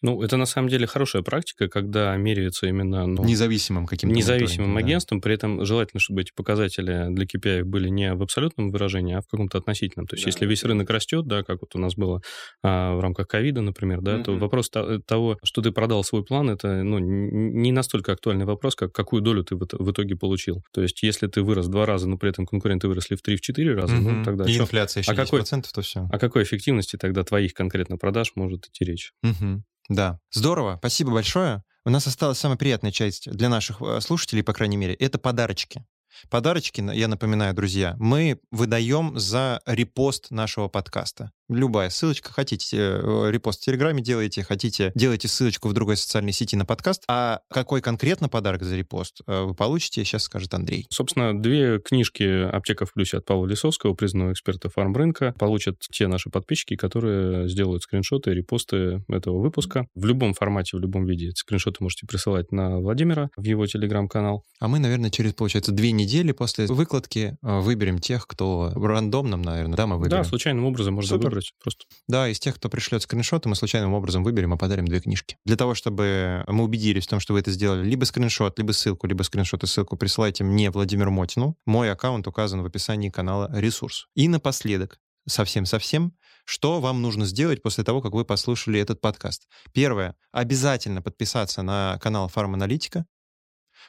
Ну, 0.00 0.22
это 0.22 0.36
на 0.36 0.46
самом 0.46 0.68
деле 0.68 0.86
хорошая 0.86 1.22
практика, 1.22 1.68
когда 1.68 2.16
меряются 2.16 2.66
именно... 2.66 3.06
Ну, 3.06 3.24
независимым 3.24 3.86
каким-то 3.86 4.14
Независимым 4.14 4.76
агентством, 4.76 5.18
да. 5.18 5.24
при 5.24 5.34
этом 5.34 5.64
желательно, 5.64 6.00
чтобы 6.00 6.22
эти 6.22 6.32
показатели 6.32 7.06
для 7.10 7.24
KPI 7.24 7.64
были 7.64 7.88
не 7.88 8.14
в 8.14 8.22
абсолютном 8.22 8.70
выражении, 8.70 9.14
а 9.14 9.20
в 9.20 9.26
каком-то 9.26 9.58
относительном. 9.58 10.06
То 10.06 10.14
есть 10.14 10.24
да, 10.24 10.28
если 10.30 10.46
весь 10.46 10.62
рынок 10.64 10.88
растет, 10.90 11.26
да, 11.26 11.42
как 11.42 11.60
вот 11.62 11.74
у 11.74 11.78
нас 11.78 11.94
было 11.96 12.20
а, 12.62 12.94
в 12.94 13.00
рамках 13.00 13.26
ковида, 13.26 13.60
например, 13.60 14.00
да, 14.00 14.16
mm-hmm. 14.16 14.24
то 14.24 14.36
вопрос 14.36 14.70
того, 14.70 15.38
что 15.42 15.62
ты 15.62 15.72
продал 15.72 16.04
свой 16.04 16.24
план, 16.24 16.50
это 16.50 16.82
ну, 16.84 16.98
не 16.98 17.72
настолько 17.72 18.12
актуальный 18.12 18.44
вопрос, 18.44 18.76
как 18.76 18.92
какую 18.92 19.20
долю 19.22 19.42
ты 19.42 19.56
в, 19.56 19.90
итоге 19.90 20.16
получил. 20.16 20.62
То 20.72 20.82
есть 20.82 21.02
если 21.02 21.26
ты 21.26 21.42
вырос 21.42 21.66
в 21.66 21.70
два 21.70 21.86
раза, 21.86 22.08
но 22.08 22.18
при 22.18 22.30
этом 22.30 22.46
конкуренты 22.46 22.86
выросли 22.86 23.16
в 23.16 23.22
три, 23.22 23.36
в 23.36 23.40
четыре 23.40 23.74
раза, 23.74 23.96
mm-hmm. 23.96 24.10
ну 24.10 24.24
тогда... 24.24 24.44
И 24.44 24.52
что? 24.52 24.62
инфляция 24.62 25.00
еще 25.00 25.10
а 25.10 25.14
10%, 25.14 25.24
какой, 25.24 25.42
то 25.44 25.82
все. 25.82 26.08
О 26.10 26.18
какой 26.18 26.42
эффективности 26.44 26.96
тогда 26.96 27.24
твоих 27.24 27.52
конкретно 27.52 27.96
продаж 27.96 28.32
может 28.36 28.66
идти 28.66 28.84
речь? 28.84 29.12
Mm-hmm. 29.24 29.60
Да, 29.88 30.20
здорово, 30.30 30.76
спасибо 30.78 31.12
большое. 31.12 31.62
У 31.84 31.90
нас 31.90 32.06
осталась 32.06 32.38
самая 32.38 32.58
приятная 32.58 32.92
часть 32.92 33.30
для 33.30 33.48
наших 33.48 33.80
э, 33.80 34.00
слушателей, 34.00 34.42
по 34.42 34.52
крайней 34.52 34.76
мере, 34.76 34.94
это 34.94 35.18
подарочки. 35.18 35.86
Подарочки, 36.30 36.84
я 36.94 37.08
напоминаю, 37.08 37.54
друзья, 37.54 37.96
мы 37.98 38.38
выдаем 38.50 39.18
за 39.18 39.60
репост 39.66 40.30
нашего 40.30 40.68
подкаста. 40.68 41.30
Любая 41.48 41.88
ссылочка, 41.88 42.30
хотите 42.30 42.76
э, 42.76 43.30
репост 43.30 43.62
в 43.62 43.64
Телеграме 43.64 44.02
делаете, 44.02 44.42
хотите 44.42 44.92
делайте 44.94 45.28
ссылочку 45.28 45.68
в 45.68 45.72
другой 45.72 45.96
социальной 45.96 46.32
сети 46.32 46.56
на 46.56 46.66
подкаст. 46.66 47.04
А 47.08 47.40
какой 47.48 47.80
конкретно 47.80 48.28
подарок 48.28 48.64
за 48.64 48.76
репост 48.76 49.22
э, 49.26 49.44
вы 49.44 49.54
получите, 49.54 50.04
сейчас 50.04 50.24
скажет 50.24 50.52
Андрей. 50.52 50.86
Собственно, 50.90 51.40
две 51.40 51.80
книжки 51.80 52.22
«Аптека 52.22 52.84
в 52.84 52.92
плюсе» 52.92 53.16
от 53.16 53.24
Павла 53.24 53.46
Лисовского, 53.46 53.94
признанного 53.94 54.32
эксперта 54.32 54.68
фармрынка, 54.68 55.34
получат 55.38 55.78
те 55.90 56.06
наши 56.06 56.28
подписчики, 56.28 56.76
которые 56.76 57.48
сделают 57.48 57.82
скриншоты 57.82 58.32
и 58.32 58.34
репосты 58.34 59.02
этого 59.08 59.40
выпуска. 59.40 59.86
В 59.94 60.04
любом 60.04 60.34
формате, 60.34 60.76
в 60.76 60.80
любом 60.80 61.06
виде. 61.06 61.28
Эти 61.28 61.38
скриншоты 61.38 61.78
можете 61.80 62.06
присылать 62.06 62.52
на 62.52 62.78
Владимира 62.78 63.30
в 63.36 63.44
его 63.44 63.66
Телеграм-канал. 63.66 64.44
А 64.60 64.68
мы, 64.68 64.80
наверное, 64.80 65.08
через, 65.08 65.32
получается, 65.32 65.72
две 65.72 65.92
недели 65.92 66.07
после 66.32 66.66
выкладки 66.66 67.36
э, 67.42 67.60
выберем 67.60 67.98
тех, 67.98 68.26
кто 68.26 68.72
рандомным, 68.74 69.42
наверное, 69.42 69.76
да, 69.76 69.86
мы 69.86 69.98
выберем. 69.98 70.22
Да, 70.22 70.24
случайным 70.24 70.64
образом 70.64 70.94
можно 70.94 71.16
Супер. 71.16 71.28
выбрать 71.28 71.52
просто. 71.62 71.84
Да, 72.06 72.28
из 72.28 72.38
тех, 72.38 72.56
кто 72.56 72.68
пришлет 72.68 73.02
скриншоты, 73.02 73.48
мы 73.48 73.54
случайным 73.54 73.94
образом 73.94 74.24
выберем 74.24 74.54
и 74.54 74.56
подарим 74.56 74.86
две 74.86 75.00
книжки. 75.00 75.36
Для 75.44 75.56
того, 75.56 75.74
чтобы 75.74 76.44
мы 76.48 76.64
убедились 76.64 77.06
в 77.06 77.10
том, 77.10 77.20
что 77.20 77.32
вы 77.32 77.40
это 77.40 77.50
сделали, 77.50 77.88
либо 77.88 78.04
скриншот, 78.04 78.58
либо 78.58 78.72
ссылку, 78.72 79.06
либо 79.06 79.22
скриншот 79.22 79.64
и 79.64 79.66
ссылку 79.66 79.96
присылайте 79.96 80.44
мне, 80.44 80.70
Владимиру 80.70 81.10
Мотину. 81.10 81.56
Мой 81.66 81.90
аккаунт 81.90 82.26
указан 82.26 82.62
в 82.62 82.66
описании 82.66 83.10
канала 83.10 83.50
«Ресурс». 83.52 84.08
И 84.14 84.28
напоследок, 84.28 84.98
совсем-совсем, 85.26 86.12
что 86.44 86.80
вам 86.80 87.02
нужно 87.02 87.26
сделать 87.26 87.62
после 87.62 87.84
того, 87.84 88.00
как 88.00 88.12
вы 88.12 88.24
послушали 88.24 88.80
этот 88.80 89.00
подкаст? 89.00 89.46
Первое. 89.72 90.16
Обязательно 90.32 91.02
подписаться 91.02 91.62
на 91.62 91.98
канал 92.00 92.28
Фарманалитика 92.28 93.04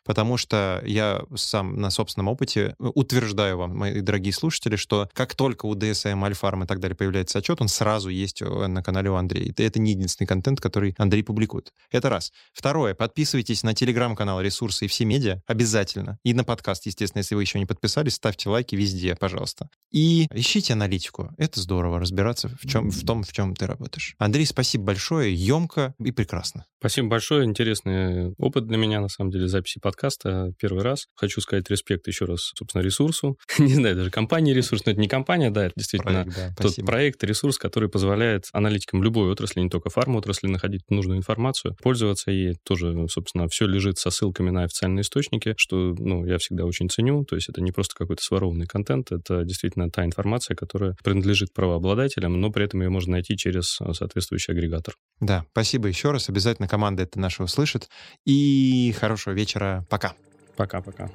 потому 0.04 0.38
что 0.38 0.82
я 0.86 1.22
сам 1.36 1.76
на 1.80 1.90
собственном 1.90 2.28
опыте 2.28 2.76
э, 2.80 2.86
утверждаю 2.94 3.58
вам, 3.58 3.78
мои 3.78 4.02
дорогие 4.02 4.34
слушатели, 4.34 4.76
что 4.76 5.10
как 5.14 5.36
только 5.36 5.66
у 5.66 5.76
DSM, 5.76 6.24
Альфарм 6.26 6.64
и 6.64 6.68
так 6.68 6.80
далее 6.80 6.96
появляется 6.96 7.40
отчет, 7.40 7.62
он 7.62 7.68
сразу 7.68 8.10
есть 8.10 8.42
э, 8.42 8.46
на 8.68 8.82
канале 8.84 9.10
у 9.10 9.16
Андрея. 9.16 9.54
Это 9.58 9.80
не 9.80 9.92
единственный 9.92 10.28
контент, 10.28 10.62
который 10.62 10.96
Андрей 10.98 11.24
публикует. 11.24 11.72
Это 11.92 12.10
раз. 12.10 12.32
Второе. 12.54 12.96
Подписывайтесь 12.96 13.64
на 13.64 13.74
телеграм-канал 13.74 14.42
«Ресурсы» 14.42 14.86
и 14.86 14.88
все 14.88 15.06
медиа 15.06 15.42
обязательно. 15.48 16.18
И 16.24 16.34
на 16.34 16.44
подкаст, 16.44 16.86
естественно, 16.86 17.20
если 17.20 17.36
вы 17.36 17.42
еще 17.42 17.60
не 17.60 17.66
подписались, 17.66 18.16
ставьте 18.16 18.50
лайки 18.50 18.76
везде, 18.76 19.16
пожалуйста. 19.16 19.70
И 19.92 20.28
ищите 20.34 20.74
аналитику. 20.74 21.32
Это 21.38 21.60
здорово, 21.60 22.00
разбираться 22.00 22.50
в, 22.62 22.68
чем, 22.68 22.92
в 22.92 23.06
том, 23.06 23.24
в 23.24 23.32
чем 23.32 23.56
ты 23.56 23.66
работаешь. 23.66 24.16
Андрей, 24.18 24.46
спасибо 24.46 24.86
большое, 24.86 25.34
емко 25.34 25.94
и 26.00 26.12
прекрасно. 26.12 26.66
Спасибо 26.80 27.10
большое, 27.10 27.46
интересный 27.46 28.34
опыт 28.38 28.66
для 28.68 28.78
меня, 28.78 29.02
на 29.02 29.10
самом 29.10 29.32
деле, 29.32 29.48
записи 29.48 29.80
подкаста 29.80 29.89
первый 30.60 30.84
раз. 30.84 31.08
Хочу 31.16 31.42
сказать 31.42 31.70
респект 31.70 32.08
еще 32.08 32.26
раз, 32.26 32.52
собственно, 32.56 32.82
ресурсу. 32.82 33.38
не 33.60 33.74
знаю, 33.74 33.96
даже 33.96 34.12
компании 34.12 34.54
ресурс, 34.54 34.86
но 34.86 34.92
это 34.92 35.02
не 35.02 35.08
компания, 35.08 35.50
да, 35.52 35.66
это 35.66 35.74
действительно 35.76 36.24
проект, 36.24 36.36
да, 36.36 36.64
тот 36.64 36.76
проект, 36.86 37.24
ресурс, 37.24 37.58
который 37.58 37.90
позволяет 37.90 38.46
аналитикам 38.54 39.04
любой 39.04 39.32
отрасли, 39.32 39.62
не 39.62 39.70
только 39.70 39.90
фарма-отрасли, 39.90 40.48
находить 40.48 40.82
нужную 40.90 41.18
информацию, 41.18 41.76
пользоваться 41.82 42.32
ей. 42.32 42.56
Тоже, 42.64 43.08
собственно, 43.10 43.48
все 43.48 43.66
лежит 43.66 43.98
со 43.98 44.10
ссылками 44.10 44.50
на 44.50 44.64
официальные 44.64 45.02
источники, 45.02 45.54
что, 45.58 45.96
ну, 45.98 46.26
я 46.26 46.38
всегда 46.38 46.66
очень 46.66 46.90
ценю. 46.90 47.26
То 47.26 47.36
есть 47.36 47.50
это 47.50 47.62
не 47.62 47.72
просто 47.72 47.96
какой-то 47.96 48.24
сворованный 48.24 48.66
контент, 48.66 49.12
это 49.12 49.44
действительно 49.44 49.90
та 49.90 50.06
информация, 50.06 50.56
которая 50.56 50.96
принадлежит 51.04 51.54
правообладателям, 51.54 52.40
но 52.40 52.52
при 52.52 52.66
этом 52.66 52.82
ее 52.82 52.90
можно 52.90 53.14
найти 53.14 53.38
через 53.38 53.80
э, 53.82 53.94
соответствующий 53.94 54.54
агрегатор. 54.54 54.96
Да, 55.20 55.46
спасибо 55.52 55.88
еще 55.88 56.12
раз. 56.12 56.30
Обязательно 56.30 56.68
команда 56.68 57.04
это 57.04 57.20
наша 57.20 57.44
услышит. 57.44 57.90
И 58.26 58.96
хорошего 59.00 59.34
вечера. 59.34 59.79
Пока. 59.90 60.14
Пока-пока. 60.56 61.10